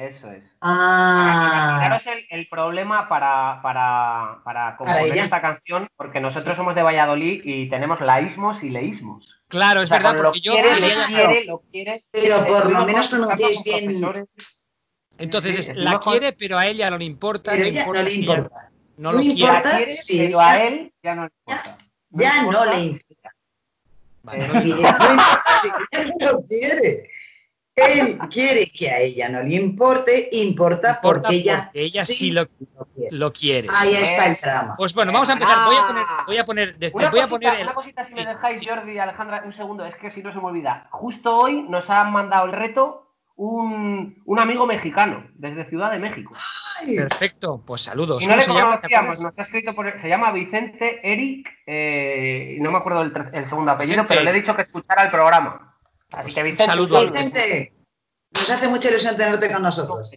[0.06, 0.52] Eso es.
[0.60, 5.24] Ah, Imaginaros el, el problema para, para, para componer ella.
[5.24, 9.40] esta canción, porque nosotros somos de Valladolid y tenemos laísmos y leísmos.
[9.48, 10.52] Claro, O es sea, verdad, porque yo.
[10.52, 12.04] quiere, le quiere, lo quiere.
[12.12, 13.84] pero por lo menos pronunciáis bien.
[13.86, 14.26] profesores.
[15.18, 17.50] Entonces, Sí, es, la con- quiere, pero a ella no le importa.
[17.50, 18.70] Pero no ella no importa le si ella importa.
[18.98, 19.76] No No lo le importa.
[19.76, 20.48] quiere, sí, pero ya.
[20.50, 21.78] a él ya no le importa.
[22.10, 22.70] ya no, importa.
[22.76, 23.30] le importa.
[24.22, 27.10] Vale, no- no importa si ella no lo quiere.
[27.86, 32.30] Él quiere que a ella no le importe, importa importa porque ella, porque ella sí,
[32.30, 32.46] lo,
[33.10, 33.68] lo quiere.
[33.74, 34.74] Ahí está el trama.
[34.76, 35.64] Pues bueno, vamos a empezar.
[35.66, 36.24] Voy a poner, Ah.
[36.26, 38.92] voy a poner, Una, voy a cosita, poner el- una cosita, si me dejáis, Jordi
[38.92, 40.88] y Alejandra, un segundo, es que si no se me olvida.
[40.90, 43.04] Justo hoy nos han mandado el reto
[43.36, 46.34] un, un amigo mexicano, desde Ciudad de México.
[46.80, 48.20] Ay, Perfecto, pues saludos.
[48.22, 48.76] Y no le ¿Cómo se llama?
[48.80, 50.00] ¿Te conocíamos, nos ha escrito por.
[50.00, 54.08] Se llama Vicente Eric, eh, no me acuerdo el, segundo apellido, Vicente.
[54.08, 55.67] pero le he dicho que escuchara el programa.
[56.12, 56.64] Así que Vicente.
[56.66, 57.10] saludo.
[57.10, 57.72] Vicente,
[58.34, 60.14] nos hace mucha ilusión tenerte con nosotros.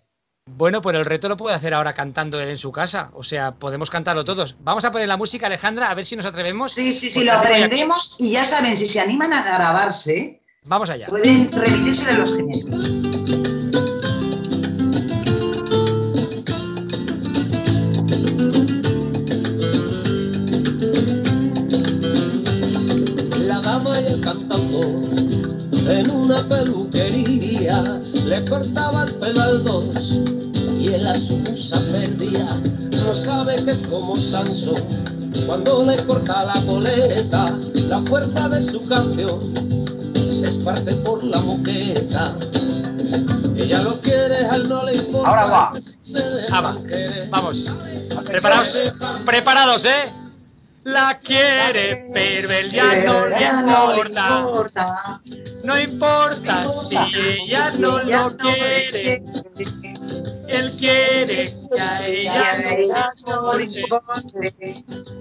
[0.49, 3.11] Bueno, pues el reto lo puede hacer ahora cantando él en su casa.
[3.13, 4.55] O sea, podemos cantarlo todos.
[4.61, 6.73] Vamos a poner la música, Alejandra, a ver si nos atrevemos.
[6.73, 10.89] Sí, sí, sí, Pues lo aprendemos y ya saben, si se animan a grabarse, Vamos
[10.89, 11.07] allá.
[11.07, 13.00] pueden remitirse a los gemelos.
[29.31, 29.63] El al
[30.79, 32.59] y él a su musa perdía.
[33.03, 34.75] No sabe que es como Sansón
[35.45, 37.57] cuando le corta la boleta,
[37.87, 39.39] la fuerza de su canción
[40.29, 42.35] se esparce por la moqueta.
[43.55, 45.29] Ella lo quiere, a él no le importa.
[45.29, 45.71] Ahora va.
[46.51, 46.77] Ah.
[47.29, 47.65] Vamos.
[48.25, 48.77] Preparados.
[49.25, 50.11] Preparados, ¿eh?
[50.83, 55.21] La quiere, pero él ya no le Ya no le importa.
[55.63, 59.23] No importa si ella no lo quiere.
[60.47, 62.59] Él quiere que a ella
[63.27, 64.53] no no le importe.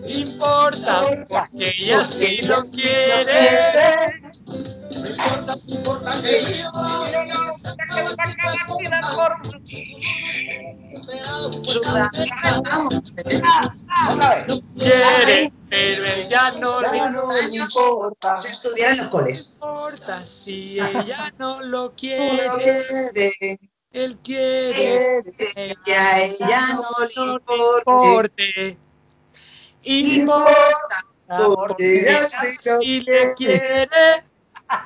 [0.06, 1.02] importa.
[1.28, 4.20] Porque ella sí lo quiere.
[4.92, 6.70] No importa, no importa que yo
[14.20, 14.62] vez.
[14.78, 19.50] Quiere, pero él ya no le años vamos a estudiar en los coles.
[19.54, 22.50] importa si ella no lo No quiere.
[23.12, 23.58] quiere,
[23.92, 28.50] Él quiere quiere que a ella no le no le importe.
[28.50, 28.78] importe.
[29.82, 32.16] Importa Importa porque
[32.80, 33.88] sí le quiere.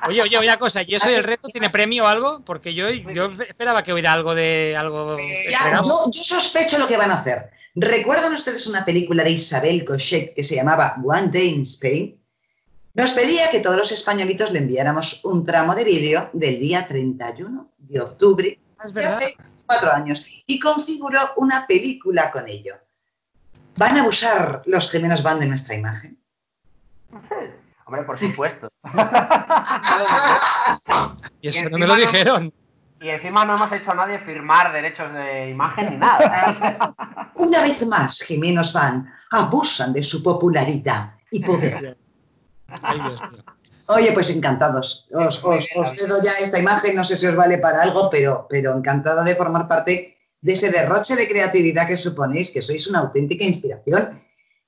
[0.07, 2.41] Oye, oye, una cosa, ¿y eso del reto tiene premio o algo?
[2.43, 5.17] Porque yo, yo esperaba que hubiera algo de algo.
[5.49, 7.51] Ya, yo sospecho lo que van a hacer.
[7.75, 12.17] ¿Recuerdan ustedes una película de Isabel Cochet que se llamaba One Day in Spain?
[12.93, 17.73] Nos pedía que todos los españolitos le enviáramos un tramo de vídeo del día 31
[17.79, 22.75] de octubre Es de hace cuatro años y configuró una película con ello.
[23.75, 26.17] ¿Van a abusar los gemelos van de nuestra imagen?
[27.85, 28.69] Hombre, por supuesto.
[31.41, 32.51] Y eso no me lo dijeron.
[33.05, 36.95] Y encima no hemos hecho a nadie firmar derechos de imagen ni nada.
[37.35, 41.95] Una vez más, Jimenos Van abusan de su popularidad y poder.
[43.85, 45.05] Oye, pues encantados.
[45.13, 48.75] Os, os- cedo ya esta imagen, no sé si os vale para algo, pero, pero
[48.75, 53.45] encantada de formar parte de ese derroche de creatividad que suponéis, que sois una auténtica
[53.45, 54.19] inspiración.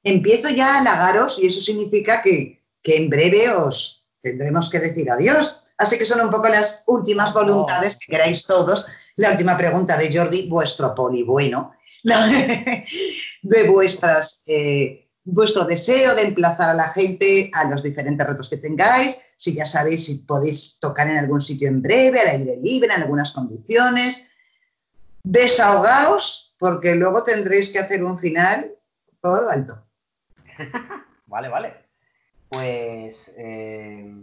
[0.03, 5.09] Empiezo ya a halagaros y eso significa que, que en breve os tendremos que decir
[5.09, 5.66] adiós.
[5.77, 8.87] Así que son un poco las últimas voluntades que queráis todos.
[9.15, 11.73] La última pregunta de Jordi, vuestro poli bueno,
[12.03, 18.57] de vuestras, eh, vuestro deseo de emplazar a la gente a los diferentes retos que
[18.57, 22.93] tengáis, si ya sabéis si podéis tocar en algún sitio en breve, al aire libre,
[22.93, 24.31] en algunas condiciones.
[25.23, 28.71] Desahogaos, porque luego tendréis que hacer un final
[29.21, 29.83] por lo alto.
[31.27, 31.73] Vale, vale.
[32.47, 34.15] Pues eh,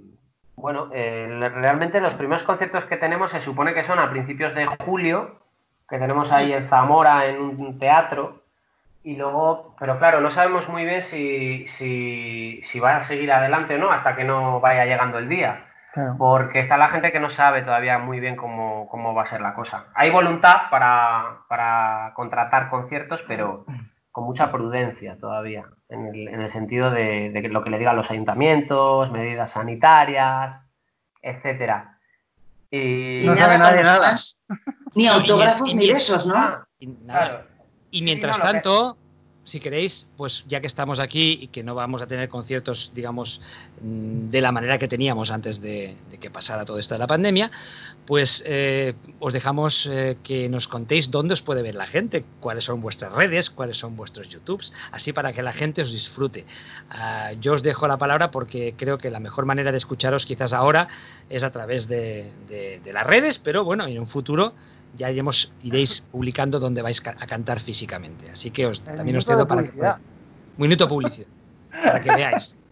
[0.56, 4.66] bueno, eh, realmente los primeros conciertos que tenemos se supone que son a principios de
[4.66, 5.40] julio,
[5.88, 8.42] que tenemos ahí en Zamora en un teatro.
[9.02, 13.74] Y luego, pero claro, no sabemos muy bien si, si, si va a seguir adelante
[13.74, 15.66] o no hasta que no vaya llegando el día.
[15.92, 16.16] Claro.
[16.18, 19.40] Porque está la gente que no sabe todavía muy bien cómo, cómo va a ser
[19.40, 19.86] la cosa.
[19.94, 23.66] Hay voluntad para, para contratar conciertos, pero
[24.10, 28.10] con mucha prudencia todavía, en el, en el sentido de, lo que le digan los
[28.10, 30.60] ayuntamientos, medidas sanitarias,
[31.22, 31.98] etcétera.
[32.70, 34.18] Y No Y sabe nada nadie
[34.94, 36.34] Ni autógrafos ni besos, ¿no?
[36.36, 37.26] Ah, Y nada.
[37.26, 37.44] claro.
[37.90, 38.96] Y Sí, mientras no, lo que- tanto,
[39.44, 43.40] si queréis, pues ya que estamos aquí y que no vamos a tener conciertos, digamos,
[43.80, 47.06] mm, de la manera que teníamos antes de, de que pasara todo esto de la
[47.06, 47.50] pandemia,
[48.06, 52.64] pues eh, os dejamos eh, que nos contéis dónde os puede ver la gente, cuáles
[52.64, 56.44] son vuestras redes, cuáles son vuestros YouTubes, así para que la gente os disfrute.
[56.90, 60.52] Ah, yo os dejo la palabra porque creo que la mejor manera de escucharos quizás
[60.52, 60.88] ahora
[61.30, 64.54] es a través de, de- de las redes, pero bueno, en un futuro
[64.96, 68.30] ya iremos, iréis publicando dónde vais ca- a cantar físicamente.
[68.30, 69.96] Así que os, también os cedo para que podáis-
[70.56, 71.26] Minuto publicidad.
[71.70, 72.58] Para que veáis.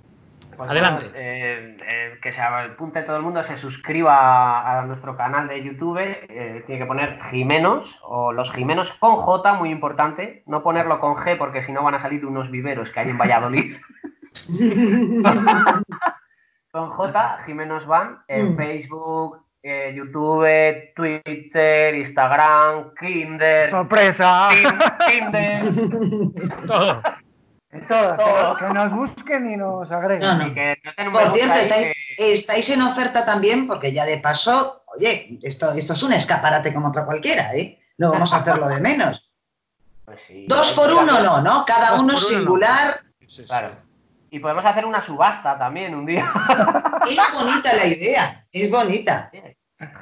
[0.56, 1.04] Pues Adelante.
[1.06, 5.62] bueno, eh, eh, que se apunte todo el mundo, se suscriba a nuestro canal de
[5.62, 5.98] YouTube.
[6.00, 10.42] eh, tiene que poner Jimenos o los Jimenos con J, muy importante.
[10.46, 13.18] No ponerlo con G porque si no van a salir unos viveros que hay en
[13.18, 13.74] Valladolid.
[16.70, 18.56] con J, Jimenos Van en Mm.
[18.56, 24.48] Facebook, eh, YouTube, Twitter, Instagram, Kinder, ¡Sorpresa!
[25.08, 25.46] Tinder.
[26.66, 27.02] Todo.
[27.72, 28.56] En todas, Todo.
[28.56, 30.20] que, que nos busquen y nos agreguen.
[30.20, 30.54] No, no.
[30.54, 30.76] Que
[31.10, 35.94] Por cierto, estáis, que- estáis en oferta también, porque ya de paso, oye, esto, esto
[35.94, 37.78] es un escaparate como otro cualquiera, ¿eh?
[37.96, 39.30] No vamos a hacerlo de menos.
[40.04, 41.64] pues sí, Dos hay por uno no, ¿no?
[41.64, 42.18] Cada Dos uno no.
[42.18, 43.00] singular.
[43.20, 43.44] Sí, sí.
[43.44, 43.74] Claro.
[44.30, 46.30] Y podemos hacer una subasta también un día.
[47.08, 49.30] Es bonita la idea, es bonita.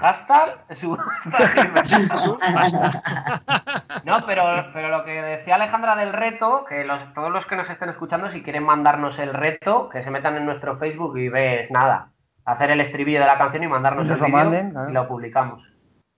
[0.01, 0.65] Hashtag.
[4.05, 7.69] No, pero, pero lo que decía Alejandra del reto, que los- todos los que nos
[7.71, 11.71] estén escuchando, si quieren mandarnos el reto, que se metan en nuestro Facebook y ves
[11.71, 12.13] nada.
[12.45, 14.91] Hacer el estribillo de la canción y mandarnos Nos el lo vídeo claro.
[14.91, 15.63] y lo publicamos.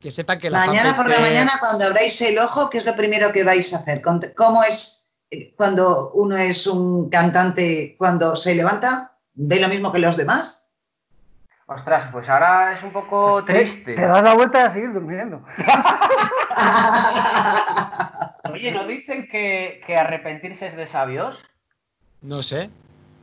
[0.01, 2.95] Que sepan que la Mañana por la mañana, cuando abráis el ojo, ¿qué es lo
[2.97, 4.03] primero que vais a hacer?
[4.37, 9.13] ¿Cómo es eh, cuando uno es un cantante cuando se levanta?
[9.35, 10.62] ¿Ve lo mismo que los demás?
[11.75, 13.95] Ostras, pues ahora es un poco Te- triste.
[13.95, 15.43] Te das la vuelta y a seguir durmiendo.
[18.53, 21.45] Oye, ¿no dicen que, que arrepentirse es de sabios?
[22.21, 22.71] No sé.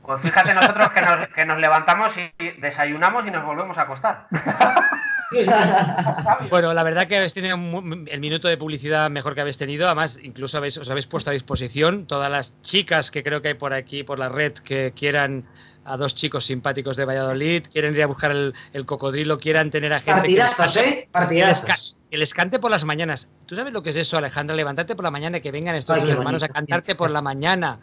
[0.03, 4.27] Pues fíjate nosotros que nos, que nos levantamos y desayunamos y nos volvemos a acostar.
[6.49, 9.85] Bueno, la verdad que habéis tenido el minuto de publicidad mejor que habéis tenido.
[9.87, 13.53] Además, incluso habéis, os habéis puesto a disposición todas las chicas que creo que hay
[13.53, 15.45] por aquí, por la red, que quieran
[15.85, 19.91] a dos chicos simpáticos de Valladolid, quieren ir a buscar el, el cocodrilo, quieran tener
[19.93, 20.91] a gente que les Partidazos, cante- ¿eh?
[20.91, 21.97] que les, Partidazos.
[22.11, 23.27] que les cante por las mañanas.
[23.45, 24.55] ¿Tú sabes lo que es eso, Alejandra?
[24.55, 27.13] Levantarte por la mañana y que vengan estos Ay, dos hermanos a cantarte por sí.
[27.13, 27.79] la mañana.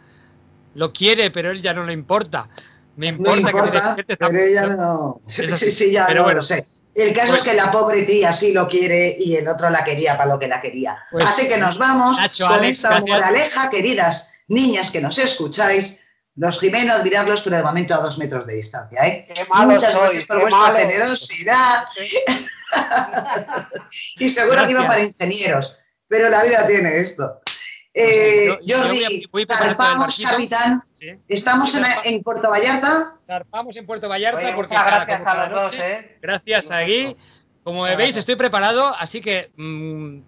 [0.75, 2.47] Lo quiere, pero él ya no le importa.
[2.95, 5.21] Me No importa, que te importa, despiertes pero ella no.
[5.27, 6.37] Sí, sí, ya Pero no bueno.
[6.37, 6.65] lo sé.
[6.97, 9.83] El caso Pues- es que la pobre tía sí lo quiere y el otro la
[9.83, 10.97] quería para lo que la quería.
[11.11, 13.09] Pues, Así que nos vamos Nacho, con Alex, esta gracias.
[13.19, 16.01] moraleja, queridas niñas que nos escucháis.
[16.35, 19.05] Los Jimeno, admirarlos, pero de momento a dos metros de distancia.
[19.05, 19.27] ¿eh?
[19.33, 20.77] Qué malo Muchas soy, gracias por qué vuestra malo.
[20.79, 21.83] generosidad.
[24.19, 25.77] y seguro que iba para ingenieros,
[26.07, 27.41] pero la vida tiene esto.
[27.93, 30.29] Eh, Pues yo- yo voy a- Jordi, voy barquito.
[30.29, 30.83] capitán.
[31.27, 31.75] Estamos
[32.05, 33.15] en, Puerto Vallarta.
[33.27, 36.17] Zarpamos en Puerto Vallarta Oye, porque cada- gracias como a los dos, ¿eh?
[36.21, 37.15] Gracias a Gui.
[37.63, 40.19] Como veis, estoy preparado, así que mm,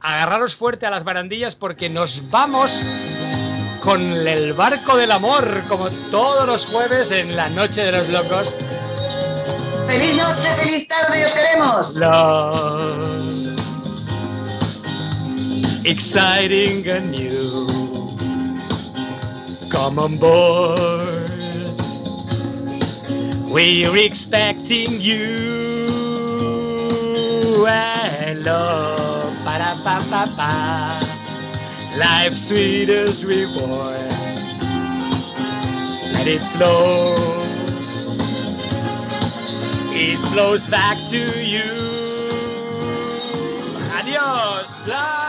[0.00, 2.80] agarraros fuerte a las barandillas porque nos vamos
[3.82, 8.56] con el barco del amor, como todos los jueves en la Noche de los Locos.
[9.86, 11.24] ¡Feliz noche, feliz tarde!
[11.24, 11.96] ¡Os queremos!
[11.96, 13.26] Love.
[15.84, 17.75] Exciting and new.
[19.76, 21.30] Come on board.
[23.52, 25.26] We're expecting you.
[27.68, 29.36] And love.
[29.44, 30.52] Para pa pa pa.
[32.00, 34.16] Life's sweetest reward.
[36.16, 37.12] Let it flow.
[39.92, 41.68] It flows back to you.
[43.92, 44.88] Adiós.
[44.88, 45.25] Love.